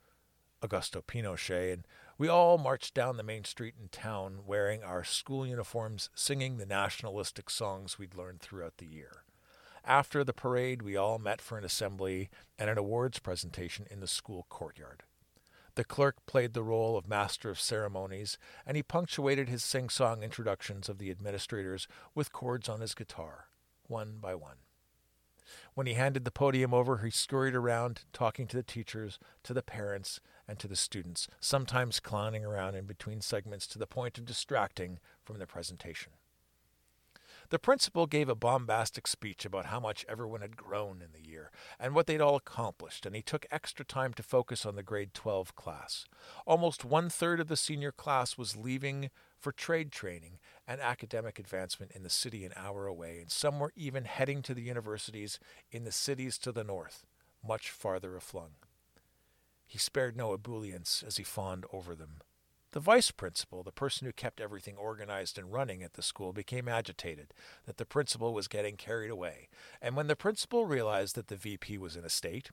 Augusto 0.62 1.02
Pinochet, 1.02 1.74
and 1.74 1.88
we 2.18 2.28
all 2.28 2.58
marched 2.58 2.94
down 2.94 3.18
the 3.18 3.24
main 3.24 3.44
street 3.44 3.76
in 3.80 3.90
town 3.90 4.40
wearing 4.46 4.84
our 4.84 5.04
school 5.04 5.46
uniforms, 5.46 6.10
singing 6.16 6.58
the 6.58 6.66
nationalistic 6.66 7.50
songs 7.50 8.00
we'd 8.00 8.16
learned 8.16 8.40
throughout 8.40 8.78
the 8.78 8.86
year. 8.86 9.24
After 9.86 10.24
the 10.24 10.34
parade, 10.34 10.82
we 10.82 10.96
all 10.96 11.20
met 11.20 11.42
for 11.42 11.58
an 11.58 11.66
assembly 11.66 12.30
and 12.58 12.70
an 12.70 12.78
awards 12.78 13.20
presentation 13.20 13.86
in 13.92 14.00
the 14.00 14.08
school 14.08 14.46
courtyard. 14.48 15.04
The 15.76 15.84
clerk 15.84 16.24
played 16.28 16.54
the 16.54 16.64
role 16.64 16.96
of 16.98 17.08
master 17.08 17.50
of 17.50 17.60
ceremonies, 17.60 18.38
and 18.66 18.78
he 18.78 18.84
punctuated 18.84 19.50
his 19.50 19.64
sing 19.64 19.90
song 19.90 20.22
introductions 20.22 20.88
of 20.88 21.00
the 21.00 21.10
administrators 21.10 21.88
with 22.14 22.32
chords 22.32 22.70
on 22.70 22.82
his 22.82 22.94
guitar, 22.94 23.48
one 23.88 24.18
by 24.20 24.36
one. 24.36 24.58
When 25.74 25.88
he 25.88 25.96
handed 25.96 26.26
the 26.26 26.32
podium 26.32 26.74
over, 26.74 27.00
he 27.00 27.10
scurried 27.10 27.56
around, 27.56 28.02
talking 28.14 28.48
to 28.48 28.58
the 28.58 28.64
teachers, 28.64 29.18
to 29.44 29.54
the 29.54 29.64
parents, 29.64 30.20
and 30.48 30.60
to 30.60 30.68
the 30.68 30.76
students, 30.76 31.28
sometimes 31.40 32.00
clowning 32.00 32.46
around 32.46 32.76
in 32.76 32.86
between 32.86 33.22
segments 33.22 33.66
to 33.68 33.80
the 33.80 33.88
point 33.88 34.18
of 34.18 34.26
distracting 34.26 35.00
from 35.24 35.40
the 35.40 35.48
presentation. 35.48 36.14
The 37.50 37.60
principal 37.60 38.08
gave 38.08 38.30
a 38.30 38.36
bombastic 38.36 39.08
speech 39.08 39.46
about 39.46 39.68
how 39.68 39.80
much 39.80 40.06
everyone 40.08 40.42
had 40.42 40.58
grown 40.58 41.02
in 41.02 41.12
the 41.14 41.28
year 41.28 41.52
and 41.80 41.94
what 41.94 42.08
they'd 42.08 42.22
all 42.22 42.36
accomplished, 42.36 43.06
and 43.06 43.16
he 43.16 43.22
took 43.22 43.46
extra 43.52 43.86
time 43.86 44.14
to 44.14 44.24
focus 44.24 44.66
on 44.66 44.76
the 44.76 44.84
grade 44.84 45.14
12 45.14 45.56
class. 45.56 46.06
Almost 46.46 46.86
one 46.86 47.10
third 47.10 47.40
of 47.40 47.48
the 47.48 47.58
senior 47.58 47.92
class 47.92 48.38
was 48.38 48.56
leaving 48.56 49.10
for 49.40 49.52
trade 49.52 49.92
training 49.92 50.40
and 50.68 50.80
academic 50.80 51.38
advancement 51.38 51.92
in 51.92 52.04
the 52.04 52.10
city 52.10 52.46
an 52.46 52.54
hour 52.56 52.88
away, 52.88 53.20
and 53.20 53.30
some 53.30 53.60
were 53.60 53.74
even 53.76 54.06
heading 54.06 54.42
to 54.42 54.54
the 54.54 54.62
universities 54.62 55.40
in 55.72 55.84
the 55.84 55.92
cities 55.92 56.38
to 56.40 56.52
the 56.52 56.64
north, 56.64 57.06
much 57.46 57.70
farther 57.70 58.12
aflung. 58.12 58.52
He 59.66 59.78
spared 59.78 60.16
no 60.16 60.34
ebullience 60.34 61.04
as 61.06 61.18
he 61.18 61.24
fawned 61.24 61.66
over 61.74 61.96
them. 61.96 62.22
The 62.74 62.80
vice 62.80 63.12
principal, 63.12 63.62
the 63.62 63.72
person 63.72 64.08
who 64.08 64.12
kept 64.12 64.42
everything 64.42 64.78
organized 64.78 65.38
and 65.38 65.54
running 65.54 65.84
at 65.84 65.94
the 65.94 66.02
school, 66.02 66.34
became 66.34 66.68
agitated 66.68 67.32
that 67.68 67.78
the 67.78 67.86
principal 67.86 68.34
was 68.34 68.48
getting 68.48 68.78
carried 68.78 69.12
away. 69.12 69.48
And 69.80 69.96
when 69.96 70.08
the 70.08 70.16
principal 70.16 70.66
realized 70.66 71.14
that 71.14 71.28
the 71.28 71.36
VP 71.36 71.78
was 71.78 71.96
in 71.96 72.04
a 72.04 72.10
state, 72.10 72.50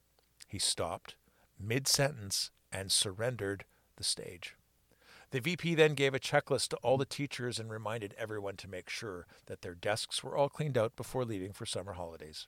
he 0.46 0.58
stopped 0.58 1.14
mid 1.58 1.88
sentence 1.88 2.50
and 2.70 2.92
surrendered 2.92 3.64
the 3.96 4.04
stage. 4.04 4.56
The 5.30 5.40
VP 5.40 5.74
then 5.76 5.94
gave 5.94 6.12
a 6.12 6.20
checklist 6.20 6.68
to 6.68 6.76
all 6.82 6.98
the 6.98 7.06
teachers 7.06 7.58
and 7.58 7.70
reminded 7.70 8.14
everyone 8.18 8.56
to 8.56 8.68
make 8.68 8.90
sure 8.90 9.26
that 9.46 9.62
their 9.62 9.74
desks 9.74 10.22
were 10.22 10.36
all 10.36 10.50
cleaned 10.50 10.76
out 10.76 10.96
before 10.96 11.24
leaving 11.24 11.54
for 11.54 11.64
summer 11.64 11.94
holidays. 11.94 12.46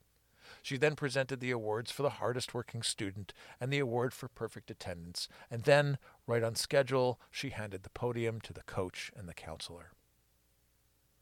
She 0.63 0.77
then 0.77 0.97
presented 0.97 1.41
the 1.41 1.51
awards 1.51 1.91
for 1.91 2.03
the 2.03 2.11
hardest 2.11 2.55
working 2.55 2.83
student 2.83 3.33
and 3.61 3.73
the 3.73 3.79
award 3.79 4.13
for 4.13 4.29
perfect 4.29 4.71
attendance, 4.71 5.29
and 5.51 5.63
then, 5.63 5.99
right 6.27 6.43
on 6.43 6.55
schedule, 6.55 7.21
she 7.31 7.51
handed 7.51 7.83
the 7.83 7.91
podium 7.91 8.41
to 8.43 8.53
the 8.53 8.63
coach 8.63 9.11
and 9.17 9.29
the 9.29 9.35
counselor. 9.35 9.93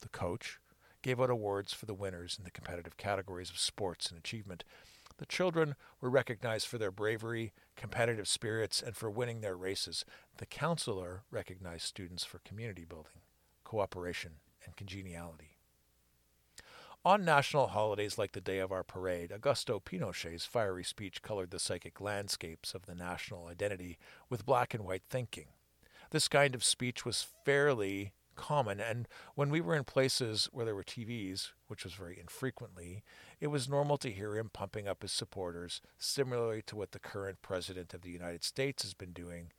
The 0.00 0.08
coach 0.08 0.60
gave 1.02 1.20
out 1.20 1.30
awards 1.30 1.72
for 1.72 1.86
the 1.86 1.94
winners 1.94 2.36
in 2.38 2.44
the 2.44 2.50
competitive 2.50 2.96
categories 2.96 3.50
of 3.50 3.58
sports 3.58 4.10
and 4.10 4.18
achievement. 4.18 4.64
The 5.18 5.26
children 5.26 5.74
were 6.00 6.08
recognized 6.10 6.66
for 6.66 6.78
their 6.78 6.90
bravery, 6.90 7.52
competitive 7.76 8.26
spirits, 8.26 8.82
and 8.82 8.96
for 8.96 9.10
winning 9.10 9.40
their 9.40 9.56
races. 9.56 10.04
The 10.38 10.46
counselor 10.46 11.24
recognized 11.30 11.84
students 11.84 12.24
for 12.24 12.38
community 12.38 12.84
building, 12.86 13.20
cooperation, 13.64 14.36
and 14.64 14.76
congeniality. 14.76 15.49
On 17.02 17.24
national 17.24 17.68
holidays 17.68 18.18
like 18.18 18.32
the 18.32 18.42
day 18.42 18.58
of 18.58 18.70
our 18.70 18.82
parade, 18.84 19.30
Augusto 19.30 19.82
Pinochet's 19.82 20.44
fiery 20.44 20.84
speech 20.84 21.22
colored 21.22 21.50
the 21.50 21.58
psychic 21.58 21.98
landscapes 21.98 22.74
of 22.74 22.84
the 22.84 22.94
national 22.94 23.46
identity 23.46 23.96
with 24.28 24.44
black 24.44 24.74
and 24.74 24.84
white 24.84 25.04
thinking. 25.08 25.46
This 26.10 26.28
kind 26.28 26.54
of 26.54 26.62
speech 26.62 27.06
was 27.06 27.26
fairly 27.46 28.12
common, 28.36 28.80
and 28.80 29.08
when 29.34 29.48
we 29.48 29.62
were 29.62 29.74
in 29.74 29.84
places 29.84 30.50
where 30.52 30.66
there 30.66 30.74
were 30.74 30.84
TVs, 30.84 31.52
which 31.68 31.84
was 31.84 31.94
very 31.94 32.20
infrequently, 32.20 33.02
it 33.40 33.46
was 33.46 33.66
normal 33.66 33.96
to 33.96 34.12
hear 34.12 34.36
him 34.36 34.50
pumping 34.52 34.86
up 34.86 35.00
his 35.00 35.12
supporters, 35.12 35.80
similarly 35.96 36.60
to 36.66 36.76
what 36.76 36.92
the 36.92 36.98
current 36.98 37.40
President 37.40 37.94
of 37.94 38.02
the 38.02 38.10
United 38.10 38.44
States 38.44 38.82
has 38.82 38.92
been 38.92 39.12
doing, 39.12 39.52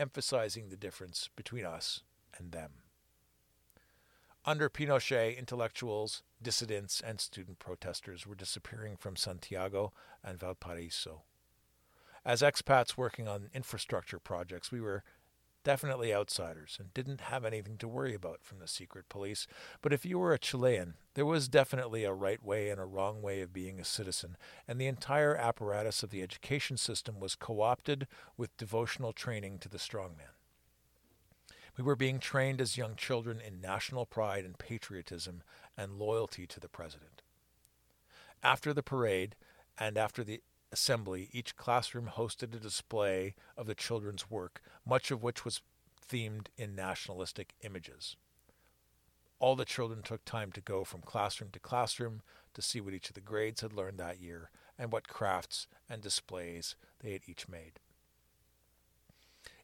emphasizing 0.00 0.68
the 0.68 0.76
difference 0.76 1.30
between 1.36 1.64
us 1.64 2.02
and 2.36 2.50
them. 2.50 2.72
Under 4.48 4.70
Pinochet, 4.70 5.36
intellectuals, 5.36 6.22
dissidents, 6.40 7.02
and 7.02 7.20
student 7.20 7.58
protesters 7.58 8.26
were 8.26 8.34
disappearing 8.34 8.96
from 8.96 9.14
Santiago 9.14 9.92
and 10.24 10.40
Valparaiso. 10.40 11.20
As 12.24 12.40
expats 12.40 12.96
working 12.96 13.28
on 13.28 13.50
infrastructure 13.52 14.18
projects, 14.18 14.72
we 14.72 14.80
were 14.80 15.04
definitely 15.64 16.14
outsiders 16.14 16.78
and 16.80 16.94
didn't 16.94 17.20
have 17.20 17.44
anything 17.44 17.76
to 17.76 17.86
worry 17.86 18.14
about 18.14 18.42
from 18.42 18.58
the 18.58 18.66
secret 18.66 19.10
police. 19.10 19.46
But 19.82 19.92
if 19.92 20.06
you 20.06 20.18
were 20.18 20.32
a 20.32 20.38
Chilean, 20.38 20.94
there 21.12 21.26
was 21.26 21.46
definitely 21.46 22.04
a 22.04 22.14
right 22.14 22.42
way 22.42 22.70
and 22.70 22.80
a 22.80 22.86
wrong 22.86 23.20
way 23.20 23.42
of 23.42 23.52
being 23.52 23.78
a 23.78 23.84
citizen, 23.84 24.38
and 24.66 24.80
the 24.80 24.86
entire 24.86 25.36
apparatus 25.36 26.02
of 26.02 26.08
the 26.08 26.22
education 26.22 26.78
system 26.78 27.20
was 27.20 27.34
co 27.34 27.60
opted 27.60 28.06
with 28.38 28.56
devotional 28.56 29.12
training 29.12 29.58
to 29.58 29.68
the 29.68 29.76
strongman. 29.76 30.37
We 31.78 31.84
were 31.84 31.94
being 31.94 32.18
trained 32.18 32.60
as 32.60 32.76
young 32.76 32.96
children 32.96 33.40
in 33.40 33.60
national 33.60 34.04
pride 34.04 34.44
and 34.44 34.58
patriotism 34.58 35.44
and 35.76 35.96
loyalty 35.96 36.44
to 36.48 36.58
the 36.58 36.68
president. 36.68 37.22
After 38.42 38.74
the 38.74 38.82
parade 38.82 39.36
and 39.78 39.96
after 39.96 40.24
the 40.24 40.42
assembly, 40.72 41.28
each 41.30 41.56
classroom 41.56 42.10
hosted 42.12 42.52
a 42.52 42.58
display 42.58 43.36
of 43.56 43.66
the 43.66 43.76
children's 43.76 44.28
work, 44.28 44.60
much 44.84 45.12
of 45.12 45.22
which 45.22 45.44
was 45.44 45.62
themed 46.10 46.48
in 46.56 46.74
nationalistic 46.74 47.54
images. 47.62 48.16
All 49.38 49.54
the 49.54 49.64
children 49.64 50.02
took 50.02 50.24
time 50.24 50.50
to 50.52 50.60
go 50.60 50.82
from 50.82 51.00
classroom 51.00 51.50
to 51.52 51.60
classroom 51.60 52.22
to 52.54 52.62
see 52.62 52.80
what 52.80 52.92
each 52.92 53.08
of 53.08 53.14
the 53.14 53.20
grades 53.20 53.60
had 53.60 53.72
learned 53.72 53.98
that 53.98 54.20
year 54.20 54.50
and 54.76 54.90
what 54.90 55.06
crafts 55.06 55.68
and 55.88 56.02
displays 56.02 56.74
they 56.98 57.12
had 57.12 57.22
each 57.28 57.48
made. 57.48 57.78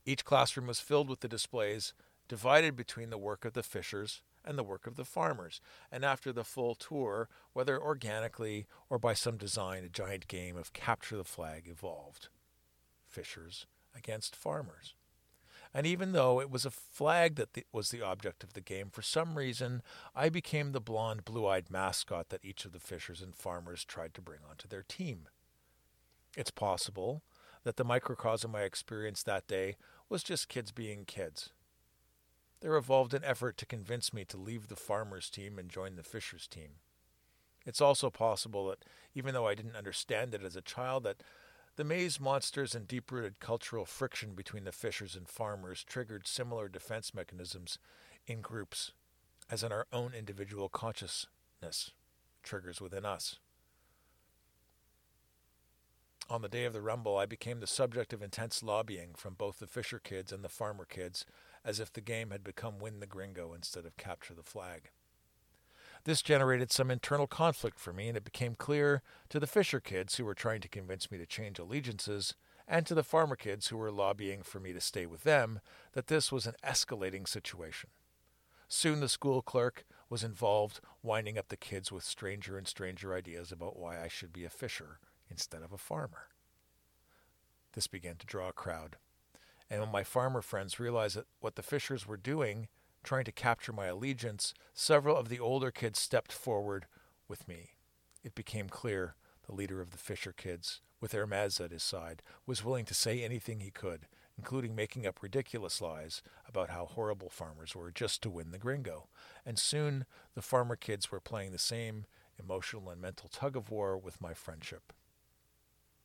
Each 0.04 0.25
classroom 0.25 0.66
was 0.66 0.80
filled 0.80 1.08
with 1.08 1.20
the 1.20 1.28
displays, 1.28 1.94
divided 2.28 2.76
between 2.76 3.11
the 3.11 3.18
work 3.18 3.44
of 3.44 3.54
the 3.54 3.62
fishers 3.62 4.23
and 4.44 4.58
the 4.58 4.64
work 4.64 4.87
of 4.87 4.96
the 4.96 5.04
farmers. 5.04 5.61
And 5.90 6.04
after 6.04 6.32
the 6.32 6.44
full 6.44 6.75
tour, 6.75 7.28
whether 7.52 7.80
organically 7.80 8.66
or 8.90 8.99
by 8.99 9.14
some 9.14 9.37
design, 9.37 9.84
a 9.84 9.88
giant 9.88 10.28
game 10.28 10.56
of 10.56 10.73
capture 10.73 11.16
the 11.16 11.25
flag 11.25 11.64
evolved. 11.66 12.28
Fishers 13.06 13.66
against 13.96 14.37
farmers. 14.37 14.94
And 15.73 15.87
even 15.87 16.12
though 16.12 16.40
it 16.40 16.50
was 16.50 16.64
a 16.64 16.70
flag 16.70 17.34
that 17.34 17.64
was 17.73 17.90
the 17.90 18.02
object 18.02 18.44
of 18.44 18.52
the 18.52 18.61
game, 18.61 18.90
for 18.92 19.02
some 19.02 19.37
reason 19.37 19.82
I 20.14 20.28
became 20.28 20.70
the 20.70 20.80
blond, 20.80 21.25
blue 21.25 21.46
eyed 21.46 21.70
mascot 21.70 22.28
that 22.28 22.44
each 22.44 22.64
of 22.64 22.73
the 22.73 22.78
fishers 22.78 23.20
and 23.20 23.34
farmers 23.34 23.84
tried 23.84 24.14
to 24.14 24.23
bring 24.23 24.40
onto 24.49 24.68
their 24.68 24.84
team. 24.87 25.28
It's 26.37 26.52
possible 26.52 27.23
that 27.64 27.76
the 27.76 27.84
microcosm 27.84 28.54
I 28.54 28.62
experienced 28.62 29.26
that 29.26 29.49
day 29.49 29.76
was 30.08 30.23
just 30.23 30.49
kids 30.49 30.73
being 30.73 31.04
kids. 31.04 31.50
There 32.61 32.76
evolved 32.76 33.14
an 33.14 33.25
effort 33.25 33.56
to 33.58 33.66
convince 33.66 34.12
me 34.12 34.25
to 34.26 34.37
leave 34.37 34.68
the 34.68 34.76
farmers' 34.76 35.30
team 35.30 35.58
and 35.58 35.68
join 35.68 35.96
the 35.96 36.02
fishers' 36.02 36.46
team. 36.46 36.76
It's 37.66 37.80
also 37.80 38.11
possible 38.11 38.68
that, 38.68 38.84
even 39.14 39.34
though 39.34 39.46
I 39.46 39.54
didn't 39.54 39.76
understand 39.76 40.34
it 40.34 40.42
as 40.42 40.56
a 40.56 40.62
child, 40.62 41.04
that 41.04 41.23
the 41.76 41.84
maze 41.84 42.20
monsters 42.20 42.75
and 42.75 42.87
deep 42.87 43.11
rooted 43.11 43.40
cultural 43.40 43.84
friction 43.84 44.34
between 44.34 44.64
the 44.64 44.73
fishers 44.73 45.16
and 45.16 45.28
farmers 45.28 45.82
triggered 45.84 46.26
similar 46.26 46.68
defense 46.68 47.12
mechanisms 47.12 47.78
in 48.26 48.40
groups 48.40 48.92
as 49.50 49.62
in 49.62 49.73
our 49.73 49.87
own 49.92 50.12
individual 50.16 50.68
consciousness 50.68 51.90
triggers 52.42 52.80
within 52.80 53.04
us. 53.04 53.38
On 56.31 56.40
the 56.40 56.49
day 56.49 56.64
of 56.64 56.73
the 56.73 56.81
Rumble, 56.81 57.19
I 57.19 57.26
became 57.26 57.61
the 57.61 57.66
subject 57.66 58.14
of 58.14 58.23
intense 58.23 58.62
lobbying 58.62 59.11
from 59.14 59.35
both 59.35 59.59
the 59.59 59.66
Fisher 59.66 59.99
kids 59.99 60.33
and 60.33 60.43
the 60.43 60.49
Farmer 60.49 60.87
kids, 60.87 61.26
as 61.62 61.78
if 61.78 61.93
the 61.93 62.00
game 62.00 62.31
had 62.31 62.43
become 62.43 62.78
Win 62.78 63.00
the 63.00 63.07
Gringo 63.07 63.52
instead 63.52 63.85
of 63.85 63.99
Capture 63.99 64.33
the 64.33 64.43
Flag. 64.43 64.90
This 66.04 66.23
generated 66.23 66.73
some 66.73 66.90
internal 66.90 67.26
conflict 67.26 67.78
for 67.78 67.93
me, 67.93 68.09
and 68.09 68.16
it 68.16 68.25
became 68.25 68.54
clear 68.54 69.02
to 69.28 69.38
the 69.38 69.47
Fisher 69.47 69.81
kids 69.81 70.16
who 70.16 70.25
were 70.25 70.35
trying 70.35 70.62
to 70.62 70.69
convince 70.69 71.11
me 71.11 71.19
to 71.19 71.26
change 71.26 71.59
allegiances, 71.59 72.35
and 72.66 72.87
to 72.87 72.95
the 72.95 73.02
farmer 73.02 73.37
kids 73.37 73.69
who 73.69 73.76
were 73.76 73.93
lobbying 73.93 74.43
for 74.43 74.59
me 74.59 74.73
to 74.73 74.81
stay 74.81 75.04
with 75.04 75.25
them, 75.25 75.61
that 75.93 76.07
this 76.07 76.33
was 76.33 76.47
an 76.47 76.54
escalating 76.64 77.28
situation. 77.28 77.90
Soon 78.66 79.00
the 79.00 79.11
school 79.11 79.43
clerk 79.43 79.85
was 80.09 80.25
involved, 80.25 80.81
winding 81.02 81.37
up 81.37 81.49
the 81.49 81.57
kids 81.57 81.93
with 81.93 82.02
stranger 82.02 82.57
and 82.57 82.66
stranger 82.66 83.14
ideas 83.14 83.52
about 83.52 83.78
why 83.78 84.02
I 84.02 84.09
should 84.09 84.33
be 84.33 84.47
a 84.47 84.50
fisher 84.50 85.00
instead 85.31 85.62
of 85.62 85.73
a 85.73 85.78
farmer. 85.78 86.28
This 87.73 87.87
began 87.87 88.16
to 88.16 88.26
draw 88.26 88.49
a 88.49 88.52
crowd. 88.52 88.97
And 89.69 89.81
when 89.81 89.90
my 89.90 90.04
farmer 90.04 90.43
friends 90.43 90.78
realized 90.78 91.16
that 91.16 91.26
what 91.40 91.57
the 91.57 91.62
fishers 91.62 92.07
were 92.07 92.16
doing 92.16 92.69
trying 93.04 93.25
to 93.25 93.33
capture 93.33 93.73
my 93.73 93.87
allegiance, 93.87 94.54
several 94.73 95.16
of 95.16 95.28
the 95.28 95.38
older 95.38 95.71
kids 95.71 96.00
stepped 96.00 96.33
forward 96.33 96.87
with 97.28 97.47
me. 97.47 97.73
It 98.25 98.35
became 98.35 98.69
clear 98.69 99.14
the 99.47 99.54
leader 99.54 99.81
of 99.81 99.90
the 99.90 99.99
Fisher 99.99 100.33
kids, 100.33 100.81
with 101.00 101.12
Hermes 101.12 101.61
at 101.61 101.71
his 101.71 101.83
side, 101.83 102.23
was 102.47 102.64
willing 102.64 102.87
to 102.87 102.95
say 102.95 103.23
anything 103.23 103.61
he 103.61 103.71
could, 103.71 104.07
including 104.38 104.75
making 104.75 105.07
up 105.07 105.23
ridiculous 105.23 105.83
lies 105.83 106.23
about 106.49 106.71
how 106.71 106.87
horrible 106.87 107.28
farmers 107.28 107.76
were 107.76 107.90
just 107.90 108.23
to 108.23 108.31
win 108.31 108.50
the 108.50 108.59
gringo. 108.59 109.09
And 109.45 109.59
soon 109.59 110.07
the 110.35 110.43
farmer 110.43 110.76
kids 110.76 111.12
were 111.12 111.21
playing 111.21 111.52
the 111.52 111.59
same 111.59 112.07
emotional 112.38 112.88
and 112.88 113.00
mental 113.00 113.28
tug 113.28 113.54
of 113.54 113.71
war 113.71 113.99
with 113.99 114.21
my 114.21 114.33
friendship. 114.33 114.93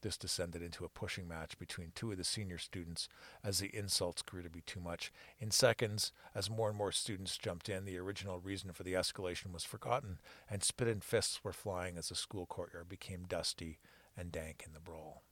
This 0.02 0.18
descended 0.18 0.62
into 0.62 0.86
a 0.86 0.90
pushing 0.90 1.28
match 1.28 1.60
between 1.60 1.92
two 1.94 2.12
of 2.12 2.18
the 2.18 2.24
senior 2.24 2.58
students 2.58 3.10
as 3.44 3.60
the 3.60 3.76
insults 3.76 4.22
grew 4.22 4.42
to 4.42 4.50
be 4.50 4.62
too 4.62 4.80
much. 4.80 5.12
In 5.40 5.52
seconds, 5.52 6.14
as 6.34 6.50
more 6.50 6.70
and 6.70 6.78
more 6.78 6.94
students 6.94 7.38
jumped 7.38 7.68
in, 7.68 7.84
the 7.84 7.98
original 7.98 8.40
reason 8.40 8.72
for 8.72 8.84
the 8.84 8.94
escalation 8.94 9.52
was 9.52 9.66
forgotten, 9.66 10.20
and 10.50 10.64
spit 10.64 10.88
and 10.88 11.04
fists 11.04 11.44
were 11.44 11.52
flying 11.52 11.98
as 11.98 12.10
the 12.10 12.16
school 12.16 12.46
courtyard 12.46 12.88
became 12.88 13.26
dusty 13.28 13.80
and 14.16 14.32
dank 14.32 14.64
in 14.66 14.74
the 14.74 14.80
brawl. 14.80 15.24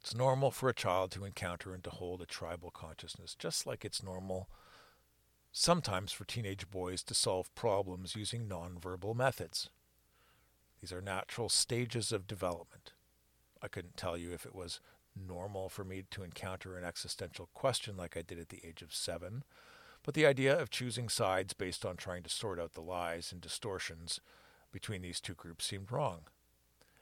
It's 0.00 0.14
normal 0.14 0.50
for 0.50 0.68
a 0.68 0.74
child 0.74 1.10
to 1.12 1.24
encounter 1.24 1.74
and 1.74 1.84
to 1.84 1.90
hold 1.90 2.22
a 2.22 2.26
tribal 2.26 2.70
consciousness, 2.70 3.34
just 3.34 3.66
like 3.66 3.84
it's 3.84 4.02
normal 4.02 4.48
sometimes 5.52 6.12
for 6.12 6.24
teenage 6.24 6.70
boys 6.70 7.02
to 7.02 7.14
solve 7.14 7.54
problems 7.54 8.14
using 8.14 8.46
nonverbal 8.46 9.16
methods. 9.16 9.70
These 10.86 10.92
are 10.92 11.00
natural 11.00 11.48
stages 11.48 12.12
of 12.12 12.28
development. 12.28 12.92
I 13.60 13.66
couldn't 13.66 13.96
tell 13.96 14.16
you 14.16 14.32
if 14.32 14.46
it 14.46 14.54
was 14.54 14.78
normal 15.16 15.68
for 15.68 15.82
me 15.82 16.04
to 16.12 16.22
encounter 16.22 16.78
an 16.78 16.84
existential 16.84 17.48
question 17.54 17.96
like 17.96 18.16
I 18.16 18.22
did 18.22 18.38
at 18.38 18.50
the 18.50 18.64
age 18.64 18.82
of 18.82 18.94
seven, 18.94 19.42
but 20.04 20.14
the 20.14 20.26
idea 20.26 20.56
of 20.56 20.70
choosing 20.70 21.08
sides 21.08 21.54
based 21.54 21.84
on 21.84 21.96
trying 21.96 22.22
to 22.22 22.30
sort 22.30 22.60
out 22.60 22.74
the 22.74 22.82
lies 22.82 23.32
and 23.32 23.40
distortions 23.40 24.20
between 24.70 25.02
these 25.02 25.20
two 25.20 25.34
groups 25.34 25.66
seemed 25.66 25.90
wrong. 25.90 26.20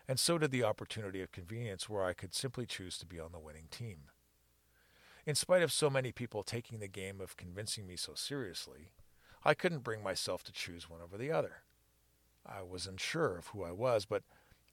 And 0.09 0.19
so 0.19 0.39
did 0.39 0.51
the 0.51 0.65
opportunity 0.65 1.21
of 1.21 1.31
convenience 1.31 1.87
where 1.87 2.07
I 2.07 2.15
could 2.15 2.35
simply 2.35 2.65
choose 2.65 2.97
to 2.97 3.07
be 3.07 3.21
on 3.21 3.33
the 3.33 3.39
winning 3.39 3.69
team. 3.71 4.05
In 5.27 5.35
spite 5.35 5.63
of 5.63 5.71
so 5.71 5.91
many 5.91 6.11
people 6.11 6.43
taking 6.43 6.79
the 6.79 6.89
game 6.89 7.21
of 7.21 7.37
convincing 7.37 7.87
me 7.87 7.97
so 7.97 8.15
seriously, 8.15 8.93
I 9.45 9.53
couldn't 9.53 9.85
bring 9.85 10.03
myself 10.03 10.43
to 10.45 10.53
choose 10.53 10.89
one 10.89 11.03
over 11.03 11.19
the 11.19 11.31
other. 11.31 11.65
I 12.47 12.63
was 12.63 12.87
unsure 12.87 13.37
of 13.37 13.49
who 13.49 13.63
I 13.65 13.73
was, 13.73 14.05
but 14.05 14.23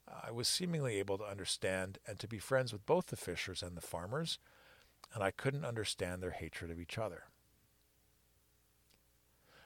I 0.08 0.32
was 0.32 0.48
seemingly 0.48 0.98
able 1.00 1.18
to 1.18 1.24
understand 1.24 2.00
and 2.08 2.20
to 2.20 2.28
be 2.28 2.40
friends 2.40 2.74
with 2.74 2.86
both 2.86 3.08
the 3.08 3.18
fishers 3.18 3.64
and 3.64 3.78
the 3.78 3.82
farmers, 3.82 4.40
and 5.14 5.24
I 5.24 5.32
couldn't 5.32 5.66
understand 5.66 6.22
their 6.22 6.32
hatred 6.32 6.72
of 6.72 6.80
each 6.80 6.98
other. 6.98 7.24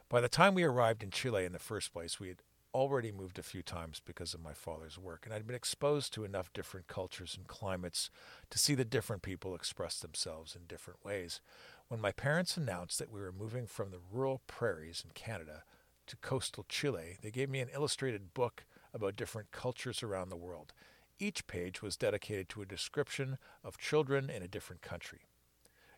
By 0.07 0.21
the 0.21 0.29
time 0.29 0.53
we 0.53 0.63
arrived 0.63 1.01
in 1.01 1.09
Chile 1.09 1.45
in 1.45 1.51
the 1.51 1.59
first 1.59 1.91
place, 1.91 2.19
we 2.19 2.27
had 2.27 2.43
already 2.75 3.11
moved 3.11 3.39
a 3.39 3.43
few 3.43 3.63
times 3.63 4.01
because 4.05 4.33
of 4.33 4.43
my 4.43 4.53
father's 4.53 4.99
work, 4.99 5.25
and 5.25 5.33
I'd 5.33 5.47
been 5.47 5.55
exposed 5.55 6.13
to 6.13 6.25
enough 6.25 6.51
different 6.53 6.87
cultures 6.87 7.35
and 7.35 7.47
climates 7.47 8.09
to 8.49 8.59
see 8.59 8.75
the 8.75 8.85
different 8.85 9.21
people 9.21 9.55
express 9.55 9.99
themselves 9.99 10.55
in 10.55 10.67
different 10.67 11.03
ways. 11.03 11.39
When 11.87 12.01
my 12.01 12.11
parents 12.11 12.57
announced 12.57 12.99
that 12.99 13.11
we 13.11 13.21
were 13.21 13.31
moving 13.31 13.65
from 13.65 13.91
the 13.91 14.01
rural 14.11 14.41
prairies 14.45 15.03
in 15.05 15.11
Canada 15.13 15.63
to 16.07 16.17
coastal 16.17 16.65
Chile, 16.69 17.17
they 17.21 17.31
gave 17.31 17.49
me 17.49 17.59
an 17.59 17.69
illustrated 17.73 18.33
book 18.33 18.65
about 18.93 19.15
different 19.15 19.51
cultures 19.51 20.03
around 20.03 20.29
the 20.29 20.35
world. 20.35 20.73
Each 21.19 21.47
page 21.47 21.81
was 21.81 21.97
dedicated 21.97 22.49
to 22.49 22.61
a 22.61 22.65
description 22.65 23.37
of 23.63 23.77
children 23.77 24.29
in 24.29 24.43
a 24.43 24.47
different 24.47 24.81
country. 24.81 25.21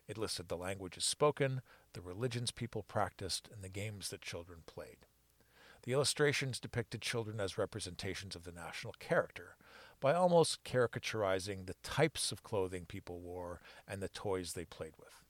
It 0.06 0.18
listed 0.18 0.48
the 0.48 0.56
languages 0.56 1.04
spoken, 1.04 1.60
the 1.92 2.00
religions 2.00 2.50
people 2.50 2.82
practiced, 2.82 3.48
and 3.52 3.62
the 3.62 3.68
games 3.68 4.08
that 4.08 4.22
children 4.22 4.60
played. 4.66 5.06
The 5.82 5.92
illustrations 5.92 6.58
depicted 6.58 7.02
children 7.02 7.40
as 7.40 7.58
representations 7.58 8.34
of 8.34 8.44
the 8.44 8.52
national 8.52 8.94
character, 8.98 9.56
by 10.00 10.14
almost 10.14 10.64
caricaturizing 10.64 11.66
the 11.66 11.74
types 11.82 12.32
of 12.32 12.42
clothing 12.42 12.84
people 12.86 13.20
wore 13.20 13.60
and 13.86 14.00
the 14.00 14.08
toys 14.08 14.52
they 14.52 14.64
played 14.64 14.94
with. 14.98 15.24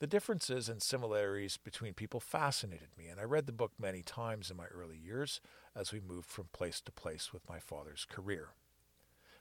The 0.00 0.06
differences 0.06 0.68
and 0.68 0.80
similarities 0.80 1.56
between 1.56 1.92
people 1.92 2.20
fascinated 2.20 2.90
me, 2.96 3.08
and 3.08 3.18
I 3.18 3.24
read 3.24 3.46
the 3.46 3.52
book 3.52 3.72
many 3.80 4.02
times 4.02 4.48
in 4.48 4.56
my 4.56 4.66
early 4.66 4.96
years 4.96 5.40
as 5.74 5.92
we 5.92 5.98
moved 5.98 6.28
from 6.28 6.50
place 6.52 6.80
to 6.82 6.92
place 6.92 7.32
with 7.32 7.48
my 7.48 7.58
father's 7.58 8.04
career. 8.04 8.50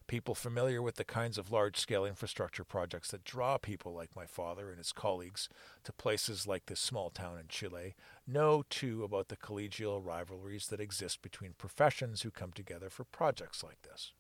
People 0.08 0.34
familiar 0.34 0.82
with 0.82 0.96
the 0.96 1.04
kinds 1.04 1.38
of 1.38 1.52
large 1.52 1.78
scale 1.78 2.06
infrastructure 2.06 2.63
projects 2.63 3.12
that 3.12 3.24
draw 3.24 3.60
people 3.60 3.93
like 3.93 4.15
my 4.15 4.26
father 4.26 4.70
and 4.70 4.80
his 4.80 4.91
colleagues 4.91 5.48
to 5.84 5.93
places 5.93 6.48
like 6.48 6.65
this 6.65 6.80
small 6.80 7.12
town 7.12 7.38
in 7.38 7.50
Chile 7.50 7.93
know 8.26 8.63
too 8.67 9.04
about 9.04 9.28
the 9.28 9.38
collegial 9.38 10.04
rivalries 10.04 10.67
that 10.67 10.80
exist 10.80 11.22
between 11.22 11.54
professions 11.54 12.24
who 12.24 12.32
come 12.32 12.52
together 12.52 12.89
for 12.89 13.04
projects 13.04 13.63
like 13.63 13.84
this. 13.84 14.13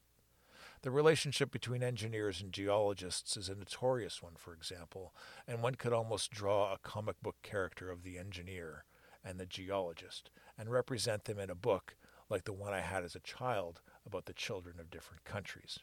The 0.83 0.91
relationship 0.91 1.51
between 1.51 1.81
engineers 1.81 2.39
and 2.39 2.51
geologists 2.51 3.35
is 3.35 3.49
a 3.49 3.55
notorious 3.55 4.21
one, 4.21 4.35
for 4.35 4.53
example, 4.53 5.13
and 5.47 5.61
one 5.61 5.75
could 5.75 5.91
almost 5.91 6.31
draw 6.31 6.71
a 6.71 6.77
comic 6.77 7.21
book 7.21 7.37
character 7.41 7.89
of 7.89 8.03
the 8.03 8.17
engineer 8.17 8.85
and 9.23 9.39
the 9.39 9.45
geologist 9.47 10.29
and 10.57 10.69
represent 10.69 11.25
them 11.25 11.39
in 11.39 11.49
a 11.49 11.55
book 11.55 11.95
like 12.29 12.43
the 12.43 12.53
one 12.53 12.73
I 12.73 12.81
had 12.81 13.03
as 13.03 13.15
a 13.15 13.19
child 13.19 13.81
about 14.05 14.25
the 14.25 14.33
children 14.33 14.79
of 14.79 14.91
different 14.91 15.23
countries. 15.23 15.79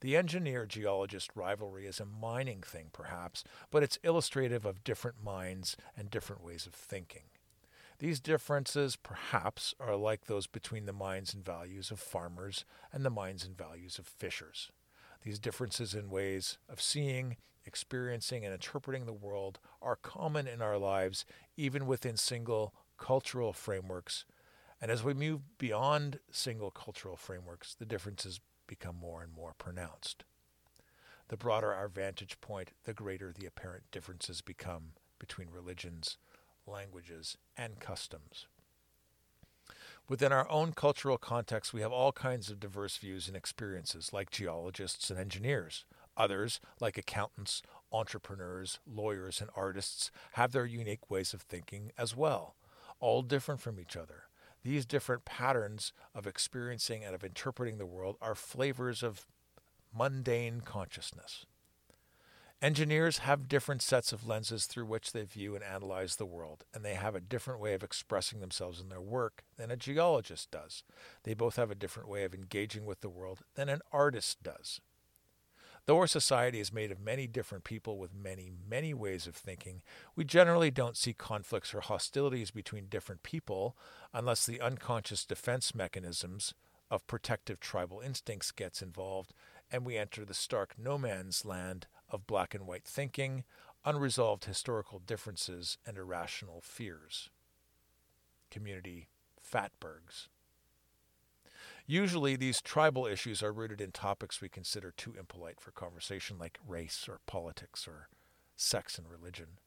The 0.00 0.16
engineer 0.16 0.66
geologist 0.66 1.30
rivalry 1.34 1.86
is 1.86 2.00
a 2.00 2.06
mining 2.06 2.62
thing, 2.62 2.88
perhaps, 2.92 3.44
but 3.70 3.82
it's 3.82 3.98
illustrative 4.02 4.64
of 4.64 4.82
different 4.82 5.22
minds 5.22 5.76
and 5.96 6.10
different 6.10 6.42
ways 6.42 6.66
of 6.66 6.74
thinking. 6.74 7.29
These 8.00 8.20
differences, 8.20 8.96
perhaps, 8.96 9.74
are 9.78 9.94
like 9.94 10.24
those 10.24 10.46
between 10.46 10.86
the 10.86 10.92
minds 10.92 11.34
and 11.34 11.44
values 11.44 11.90
of 11.90 12.00
farmers 12.00 12.64
and 12.94 13.04
the 13.04 13.10
minds 13.10 13.44
and 13.44 13.54
values 13.54 13.98
of 13.98 14.06
fishers. 14.06 14.72
These 15.22 15.38
differences 15.38 15.92
in 15.92 16.08
ways 16.08 16.56
of 16.66 16.80
seeing, 16.80 17.36
experiencing, 17.66 18.42
and 18.42 18.54
interpreting 18.54 19.04
the 19.04 19.12
world 19.12 19.58
are 19.82 19.96
common 19.96 20.46
in 20.46 20.62
our 20.62 20.78
lives, 20.78 21.26
even 21.58 21.86
within 21.86 22.16
single 22.16 22.72
cultural 22.96 23.52
frameworks. 23.52 24.24
And 24.80 24.90
as 24.90 25.04
we 25.04 25.12
move 25.12 25.58
beyond 25.58 26.20
single 26.30 26.70
cultural 26.70 27.18
frameworks, 27.18 27.74
the 27.74 27.84
differences 27.84 28.40
become 28.66 28.96
more 28.96 29.22
and 29.22 29.30
more 29.30 29.52
pronounced. 29.58 30.24
The 31.28 31.36
broader 31.36 31.74
our 31.74 31.88
vantage 31.88 32.40
point, 32.40 32.70
the 32.84 32.94
greater 32.94 33.30
the 33.30 33.44
apparent 33.44 33.90
differences 33.90 34.40
become 34.40 34.92
between 35.18 35.50
religions, 35.50 36.16
languages, 36.70 37.36
and 37.56 37.80
customs. 37.80 38.46
Within 40.08 40.32
our 40.32 40.50
own 40.50 40.72
cultural 40.72 41.18
context, 41.18 41.72
we 41.72 41.82
have 41.82 41.92
all 41.92 42.12
kinds 42.12 42.50
of 42.50 42.58
diverse 42.58 42.96
views 42.96 43.28
and 43.28 43.36
experiences, 43.36 44.12
like 44.12 44.30
geologists 44.30 45.10
and 45.10 45.18
engineers. 45.20 45.84
Others, 46.16 46.60
like 46.80 46.98
accountants, 46.98 47.62
entrepreneurs, 47.92 48.80
lawyers, 48.86 49.40
and 49.40 49.50
artists, 49.54 50.10
have 50.32 50.52
their 50.52 50.66
unique 50.66 51.10
ways 51.10 51.32
of 51.32 51.42
thinking 51.42 51.92
as 51.96 52.16
well, 52.16 52.56
all 52.98 53.22
different 53.22 53.60
from 53.60 53.78
each 53.78 53.96
other. 53.96 54.24
These 54.62 54.84
different 54.84 55.24
patterns 55.24 55.92
of 56.14 56.26
experiencing 56.26 57.04
and 57.04 57.14
of 57.14 57.24
interpreting 57.24 57.78
the 57.78 57.86
world 57.86 58.16
are 58.20 58.34
flavors 58.34 59.02
of 59.02 59.26
mundane 59.96 60.60
consciousness. 60.60 61.46
Engineers 62.62 63.18
have 63.18 63.48
different 63.48 63.80
sets 63.80 64.12
of 64.12 64.26
lenses 64.26 64.66
through 64.66 64.84
which 64.84 65.12
they 65.12 65.22
view 65.22 65.54
and 65.54 65.64
analyze 65.64 66.16
the 66.16 66.26
world, 66.26 66.64
and 66.74 66.84
they 66.84 66.92
have 66.92 67.14
a 67.14 67.20
different 67.20 67.58
way 67.58 67.72
of 67.72 67.82
expressing 67.82 68.40
themselves 68.40 68.82
in 68.82 68.90
their 68.90 69.00
work 69.00 69.44
than 69.56 69.70
a 69.70 69.76
geologist 69.76 70.50
does. 70.50 70.84
They 71.22 71.32
both 71.32 71.56
have 71.56 71.70
a 71.70 71.74
different 71.74 72.10
way 72.10 72.22
of 72.24 72.34
engaging 72.34 72.84
with 72.84 73.00
the 73.00 73.08
world 73.08 73.40
than 73.54 73.70
an 73.70 73.80
artist 73.92 74.42
does. 74.42 74.82
Though 75.86 75.96
our 75.96 76.06
society 76.06 76.60
is 76.60 76.70
made 76.70 76.92
of 76.92 77.00
many 77.00 77.26
different 77.26 77.64
people 77.64 77.96
with 77.96 78.14
many, 78.14 78.52
many 78.68 78.92
ways 78.92 79.26
of 79.26 79.34
thinking, 79.34 79.80
we 80.14 80.26
generally 80.26 80.70
don't 80.70 80.98
see 80.98 81.14
conflicts 81.14 81.72
or 81.72 81.80
hostilities 81.80 82.50
between 82.50 82.88
different 82.88 83.22
people 83.22 83.74
unless 84.12 84.44
the 84.44 84.60
unconscious 84.60 85.24
defense 85.24 85.74
mechanisms 85.74 86.52
of 86.90 87.06
protective 87.06 87.58
tribal 87.58 88.00
instincts 88.00 88.50
gets 88.50 88.82
involved 88.82 89.32
and 89.72 89.86
we 89.86 89.96
enter 89.96 90.24
the 90.24 90.34
stark 90.34 90.74
no 90.76 90.98
man's 90.98 91.44
land 91.44 91.86
of 92.10 92.26
black 92.26 92.54
and 92.54 92.66
white 92.66 92.84
thinking, 92.84 93.44
unresolved 93.84 94.44
historical 94.44 94.98
differences, 94.98 95.78
and 95.86 95.96
irrational 95.96 96.60
fears. 96.60 97.30
Community 98.50 99.08
fatbergs. 99.42 100.28
Usually, 101.86 102.36
these 102.36 102.60
tribal 102.60 103.06
issues 103.06 103.42
are 103.42 103.52
rooted 103.52 103.80
in 103.80 103.90
topics 103.90 104.40
we 104.40 104.48
consider 104.48 104.92
too 104.92 105.14
impolite 105.18 105.60
for 105.60 105.72
conversation, 105.72 106.38
like 106.38 106.58
race 106.66 107.06
or 107.08 107.20
politics 107.26 107.88
or 107.88 108.08
sex 108.56 108.98
and 108.98 109.08
religion. 109.10 109.58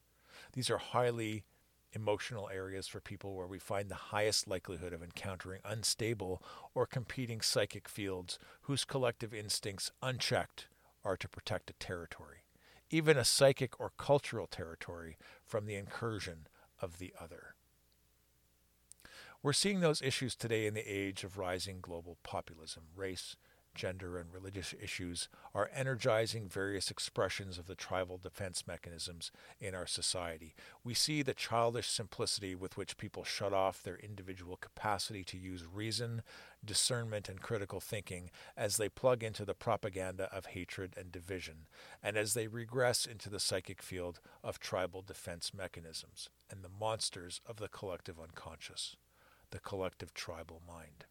These 0.54 0.70
are 0.70 0.78
highly 0.78 1.44
emotional 1.92 2.50
areas 2.50 2.88
for 2.88 3.00
people 3.00 3.36
where 3.36 3.48
we 3.48 3.60
find 3.60 3.90
the 3.90 3.96
highest 3.96 4.48
likelihood 4.48 4.94
of 4.94 5.04
encountering 5.04 5.62
unstable 5.64 6.42
or 6.74 6.86
competing 6.86 7.42
psychic 7.42 7.88
fields 7.88 8.40
whose 8.62 8.86
collective 8.86 9.34
instincts, 9.34 9.92
unchecked, 10.02 10.68
are 11.04 11.18
to 11.18 11.28
protect 11.28 11.70
a 11.70 11.74
territory, 11.74 12.44
even 12.90 13.18
a 13.18 13.26
psychic 13.26 13.80
or 13.80 13.92
cultural 13.98 14.48
territory, 14.48 15.18
from 15.46 15.66
the 15.66 15.76
incursion 15.76 16.48
of 16.82 17.00
the 17.00 17.14
other. 17.20 17.56
We're 19.42 19.54
seeing 19.54 19.82
those 19.82 20.02
issues 20.02 20.36
today 20.36 20.66
in 20.66 20.74
the 20.74 20.82
age 20.82 21.24
of 21.24 21.38
rising 21.38 21.80
global 21.82 22.18
populism, 22.24 22.84
race, 22.96 23.36
gender, 23.74 24.18
and 24.18 24.34
religious 24.34 24.74
issues 24.82 25.28
are 25.54 25.70
energizing 25.74 26.48
various 26.48 26.92
expressions 26.92 27.58
of 27.58 27.68
the 27.68 27.76
tribal 27.76 28.18
defense 28.18 28.66
mechanisms 28.68 29.32
in 29.60 29.74
our 29.76 29.88
society. 29.88 30.56
We 30.84 30.94
see 30.94 31.22
the 31.22 31.34
childish 31.34 31.90
simplicity 31.90 32.56
with 32.56 32.78
which 32.78 32.98
people 32.98 33.24
shut 33.24 33.54
off 33.54 33.84
their 33.84 33.98
individual 33.98 34.58
capacity 34.58 35.24
to 35.26 35.38
use 35.38 35.66
reason, 35.66 36.22
discernment, 36.64 37.30
and 37.30 37.42
critical 37.42 37.80
thinking 37.80 38.30
as 38.56 38.78
they 38.78 38.90
plug 38.90 39.24
into 39.24 39.46
the 39.46 39.54
propaganda 39.54 40.30
of 40.32 40.48
hatred 40.48 40.94
and 40.98 41.12
division, 41.12 41.68
and 42.02 42.18
as 42.18 42.34
they 42.34 42.48
regress 42.48 43.06
into 43.06 43.30
the 43.30 43.40
psychic 43.40 43.82
field 43.82 44.20
of 44.44 44.60
tribal 44.60 45.02
defense 45.02 45.52
mechanisms 45.54 46.30
and 46.50 46.64
the 46.64 46.70
monsters 46.70 47.42
of 47.46 47.58
the 47.58 47.68
collective 47.68 48.20
unconscious, 48.20 48.96
the 49.52 49.60
collective 49.60 50.14
tribal 50.14 50.62
mind 50.68 51.06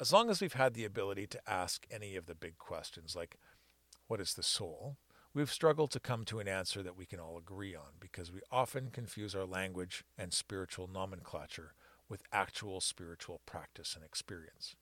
as 0.00 0.12
long 0.12 0.30
as 0.30 0.40
we've 0.40 0.52
had 0.52 0.74
the 0.74 0.84
ability 0.84 1.26
to 1.26 1.50
ask 1.50 1.86
any 1.90 2.16
of 2.16 2.26
the 2.26 2.34
big 2.34 2.58
questions 2.58 3.16
like, 3.16 3.36
what 4.06 4.20
is 4.20 4.34
the 4.34 4.42
soul? 4.42 4.96
We've 5.34 5.52
struggled 5.52 5.90
to 5.92 6.00
come 6.00 6.24
to 6.26 6.40
an 6.40 6.48
answer 6.48 6.82
that 6.82 6.96
we 6.96 7.04
can 7.04 7.20
all 7.20 7.36
agree 7.36 7.74
on 7.74 7.98
because 8.00 8.32
we 8.32 8.40
often 8.50 8.90
confuse 8.90 9.34
our 9.34 9.44
language 9.44 10.04
and 10.16 10.32
spiritual 10.32 10.88
nomenclature 10.88 11.74
with 12.08 12.22
actual 12.32 12.80
spiritual 12.80 13.40
practice 13.44 13.94
and 13.94 14.04
experience. 14.04 14.76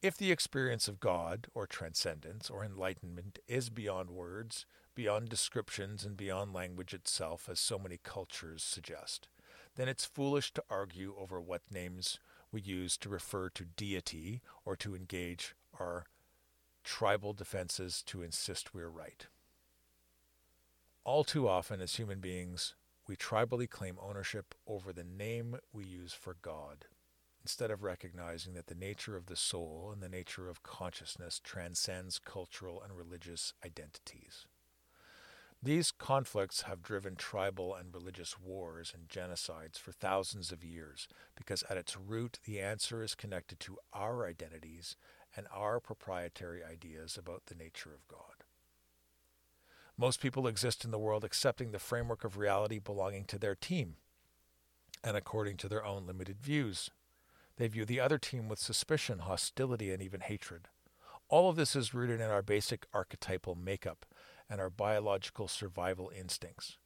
If 0.00 0.16
the 0.16 0.30
experience 0.30 0.86
of 0.86 1.00
God, 1.00 1.46
or 1.54 1.66
transcendence, 1.66 2.50
or 2.50 2.64
enlightenment 2.64 3.38
is 3.48 3.70
beyond 3.70 4.10
words, 4.10 4.66
beyond 4.94 5.28
descriptions, 5.28 6.04
and 6.04 6.16
beyond 6.16 6.52
language 6.52 6.92
itself, 6.92 7.48
as 7.50 7.58
so 7.58 7.78
many 7.78 7.98
cultures 8.02 8.62
suggest, 8.62 9.28
then 9.76 9.88
it's 9.88 10.04
foolish 10.04 10.52
to 10.52 10.64
argue 10.68 11.14
over 11.18 11.40
what 11.40 11.62
names 11.70 12.18
we 12.54 12.62
use 12.62 12.96
to 12.98 13.08
refer 13.08 13.48
to 13.50 13.64
deity 13.64 14.40
or 14.64 14.76
to 14.76 14.94
engage 14.94 15.56
our 15.80 16.04
tribal 16.84 17.32
defenses 17.32 18.02
to 18.06 18.22
insist 18.22 18.72
we're 18.72 18.88
right. 18.88 19.26
All 21.02 21.24
too 21.24 21.48
often, 21.48 21.80
as 21.80 21.96
human 21.96 22.20
beings, 22.20 22.76
we 23.08 23.16
tribally 23.16 23.68
claim 23.68 23.98
ownership 24.00 24.54
over 24.66 24.92
the 24.92 25.04
name 25.04 25.56
we 25.72 25.84
use 25.84 26.12
for 26.12 26.36
God, 26.40 26.86
instead 27.42 27.70
of 27.70 27.82
recognizing 27.82 28.54
that 28.54 28.68
the 28.68 28.74
nature 28.74 29.16
of 29.16 29.26
the 29.26 29.36
soul 29.36 29.90
and 29.92 30.02
the 30.02 30.08
nature 30.08 30.48
of 30.48 30.62
consciousness 30.62 31.40
transcends 31.42 32.18
cultural 32.18 32.80
and 32.82 32.96
religious 32.96 33.52
identities. 33.66 34.46
These 35.64 35.92
conflicts 35.92 36.62
have 36.62 36.82
driven 36.82 37.16
tribal 37.16 37.74
and 37.74 37.94
religious 37.94 38.38
wars 38.38 38.92
and 38.94 39.08
genocides 39.08 39.78
for 39.78 39.92
thousands 39.92 40.52
of 40.52 40.62
years 40.62 41.08
because 41.34 41.64
at 41.70 41.78
its 41.78 41.96
root 41.96 42.38
the 42.44 42.60
answer 42.60 43.02
is 43.02 43.14
connected 43.14 43.60
to 43.60 43.78
our 43.94 44.26
identities 44.26 44.94
and 45.34 45.46
our 45.50 45.80
proprietary 45.80 46.62
ideas 46.62 47.16
about 47.16 47.46
the 47.46 47.54
nature 47.54 47.94
of 47.94 48.06
God. 48.06 48.44
Most 49.96 50.20
people 50.20 50.46
exist 50.46 50.84
in 50.84 50.90
the 50.90 50.98
world 50.98 51.24
accepting 51.24 51.72
the 51.72 51.78
framework 51.78 52.24
of 52.24 52.36
reality 52.36 52.78
belonging 52.78 53.24
to 53.24 53.38
their 53.38 53.54
team 53.54 53.96
and 55.02 55.16
according 55.16 55.56
to 55.56 55.68
their 55.68 55.82
own 55.84 56.06
limited 56.06 56.42
views. 56.42 56.90
They 57.56 57.68
view 57.68 57.86
the 57.86 58.00
other 58.00 58.18
team 58.18 58.50
with 58.50 58.58
suspicion, 58.58 59.20
hostility, 59.20 59.90
and 59.94 60.02
even 60.02 60.20
hatred. 60.20 60.68
All 61.30 61.48
of 61.48 61.56
this 61.56 61.74
is 61.74 61.94
rooted 61.94 62.20
in 62.20 62.28
our 62.28 62.42
basic 62.42 62.84
archetypal 62.92 63.54
makeup 63.54 64.04
and 64.48 64.60
our 64.60 64.70
biological 64.70 65.48
survival 65.48 66.10
instincts. 66.16 66.78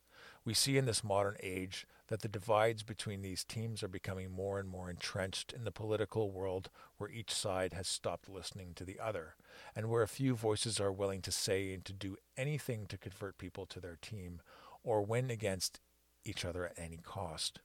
We 0.45 0.55
see 0.55 0.79
in 0.79 0.87
this 0.87 1.05
modern 1.05 1.37
age 1.43 1.87
that 2.09 2.23
the 2.23 2.29
divides 2.29 2.83
between 2.83 3.23
these 3.23 3.45
teams 3.45 3.83
are 3.83 3.89
becoming 3.89 4.31
more 4.31 4.59
and 4.59 4.69
more 4.69 4.89
entrenched 4.89 5.53
in 5.53 5.65
the 5.65 5.73
political 5.73 6.31
world 6.31 6.71
where 6.97 7.11
each 7.11 7.33
side 7.33 7.75
has 7.75 7.87
stopped 7.87 8.29
listening 8.29 8.73
to 8.75 8.85
the 8.85 8.99
other, 8.99 9.37
and 9.77 9.91
where 9.91 10.03
a 10.03 10.09
few 10.09 10.35
voices 10.35 10.81
are 10.81 10.93
willing 10.93 11.21
to 11.23 11.33
say 11.33 11.75
and 11.75 11.85
to 11.85 11.93
do 11.93 12.17
anything 12.37 12.87
to 12.87 12.97
convert 12.97 13.37
people 13.37 13.67
to 13.67 13.81
their 13.81 13.99
team 14.01 14.41
or 14.83 15.03
win 15.03 15.31
against 15.31 15.81
each 16.25 16.45
other 16.45 16.65
at 16.65 16.79
any 16.79 16.99
cost. 16.99 17.61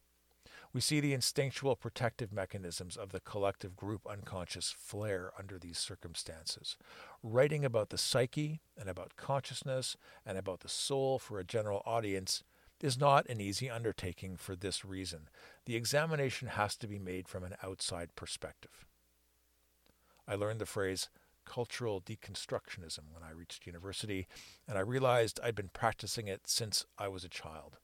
We 0.74 0.82
see 0.82 1.00
the 1.00 1.14
instinctual 1.14 1.76
protective 1.76 2.34
mechanisms 2.34 2.98
of 2.98 3.12
the 3.12 3.20
collective 3.20 3.76
group 3.76 4.02
unconscious 4.10 4.74
flare 4.76 5.32
under 5.38 5.60
these 5.60 5.78
circumstances. 5.78 6.78
Writing 7.22 7.64
about 7.64 7.90
the 7.90 7.98
psyche 7.98 8.60
and 8.76 8.90
about 8.90 9.16
consciousness 9.16 9.96
and 10.26 10.36
about 10.36 10.62
the 10.62 10.70
soul 10.70 11.20
for 11.20 11.40
a 11.40 11.44
general 11.44 11.84
audience 11.86 12.44
is 12.82 13.00
not 13.00 13.30
an 13.30 13.40
easy 13.40 13.70
undertaking 13.70 14.36
for 14.36 14.56
this 14.56 14.84
reason. 14.84 15.30
The 15.66 15.76
examination 15.76 16.48
has 16.50 16.76
to 16.78 16.88
be 16.88 16.98
made 16.98 17.28
from 17.28 17.44
an 17.44 17.56
outside 17.62 18.16
perspective. 18.16 18.86
I 20.28 20.36
learned 20.36 20.60
the 20.60 20.66
phrase 20.66 21.10
cultural 21.46 22.02
deconstructionism 22.02 23.12
when 23.12 23.22
I 23.24 23.32
reached 23.32 23.68
university, 23.68 24.28
and 24.68 24.78
I 24.78 24.82
realized 24.82 25.40
I'd 25.44 25.56
been 25.56 25.70
practicing 25.72 26.28
it 26.28 26.42
since 26.48 26.86
I 26.98 27.10
was 27.10 27.24
a 27.24 27.30
child. 27.30 27.78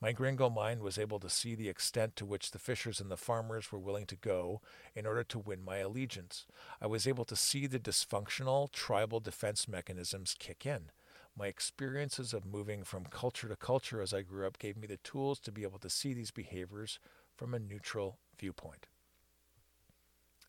My 0.00 0.12
gringo 0.12 0.50
mind 0.50 0.82
was 0.82 0.98
able 0.98 1.18
to 1.20 1.30
see 1.30 1.54
the 1.54 1.70
extent 1.70 2.16
to 2.16 2.26
which 2.26 2.50
the 2.50 2.58
fishers 2.58 3.00
and 3.00 3.10
the 3.10 3.16
farmers 3.16 3.72
were 3.72 3.78
willing 3.78 4.04
to 4.06 4.16
go 4.16 4.60
in 4.94 5.06
order 5.06 5.24
to 5.24 5.38
win 5.38 5.64
my 5.64 5.78
allegiance. 5.78 6.44
I 6.82 6.86
was 6.86 7.06
able 7.06 7.24
to 7.24 7.36
see 7.36 7.66
the 7.66 7.78
dysfunctional 7.78 8.70
tribal 8.72 9.20
defense 9.20 9.66
mechanisms 9.66 10.36
kick 10.38 10.66
in. 10.66 10.90
My 11.34 11.46
experiences 11.46 12.34
of 12.34 12.44
moving 12.44 12.84
from 12.84 13.06
culture 13.06 13.48
to 13.48 13.56
culture 13.56 14.02
as 14.02 14.12
I 14.12 14.22
grew 14.22 14.46
up 14.46 14.58
gave 14.58 14.76
me 14.76 14.86
the 14.86 14.98
tools 14.98 15.40
to 15.40 15.52
be 15.52 15.62
able 15.62 15.78
to 15.78 15.90
see 15.90 16.12
these 16.12 16.30
behaviors 16.30 16.98
from 17.34 17.54
a 17.54 17.58
neutral 17.58 18.18
viewpoint. 18.38 18.86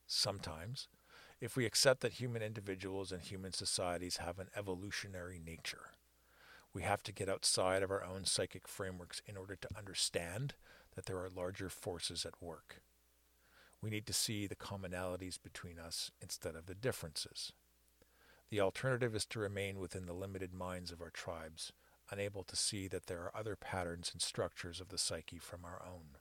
Sometimes, 0.05 0.87
if 1.39 1.55
we 1.55 1.65
accept 1.65 2.01
that 2.01 2.13
human 2.13 2.41
individuals 2.41 3.11
and 3.11 3.21
human 3.21 3.53
societies 3.53 4.17
have 4.17 4.39
an 4.39 4.47
evolutionary 4.55 5.39
nature, 5.43 5.91
we 6.77 6.83
have 6.83 7.01
to 7.01 7.11
get 7.11 7.27
outside 7.27 7.81
of 7.81 7.89
our 7.89 8.03
own 8.03 8.23
psychic 8.23 8.67
frameworks 8.67 9.19
in 9.25 9.35
order 9.35 9.55
to 9.55 9.67
understand 9.75 10.53
that 10.93 11.07
there 11.07 11.17
are 11.17 11.27
larger 11.27 11.69
forces 11.69 12.23
at 12.23 12.39
work. 12.39 12.83
We 13.81 13.89
need 13.89 14.05
to 14.05 14.13
see 14.13 14.45
the 14.45 14.55
commonalities 14.55 15.41
between 15.41 15.79
us 15.79 16.11
instead 16.21 16.55
of 16.55 16.67
the 16.67 16.75
differences. 16.75 17.51
The 18.51 18.61
alternative 18.61 19.15
is 19.15 19.25
to 19.25 19.39
remain 19.39 19.79
within 19.79 20.05
the 20.05 20.13
limited 20.13 20.53
minds 20.53 20.91
of 20.91 21.01
our 21.01 21.09
tribes, 21.09 21.73
unable 22.11 22.43
to 22.43 22.55
see 22.55 22.87
that 22.89 23.07
there 23.07 23.23
are 23.23 23.35
other 23.35 23.55
patterns 23.55 24.11
and 24.13 24.21
structures 24.21 24.79
of 24.79 24.89
the 24.89 24.99
psyche 24.99 25.39
from 25.39 25.65
our 25.65 25.81
own. 25.83 26.17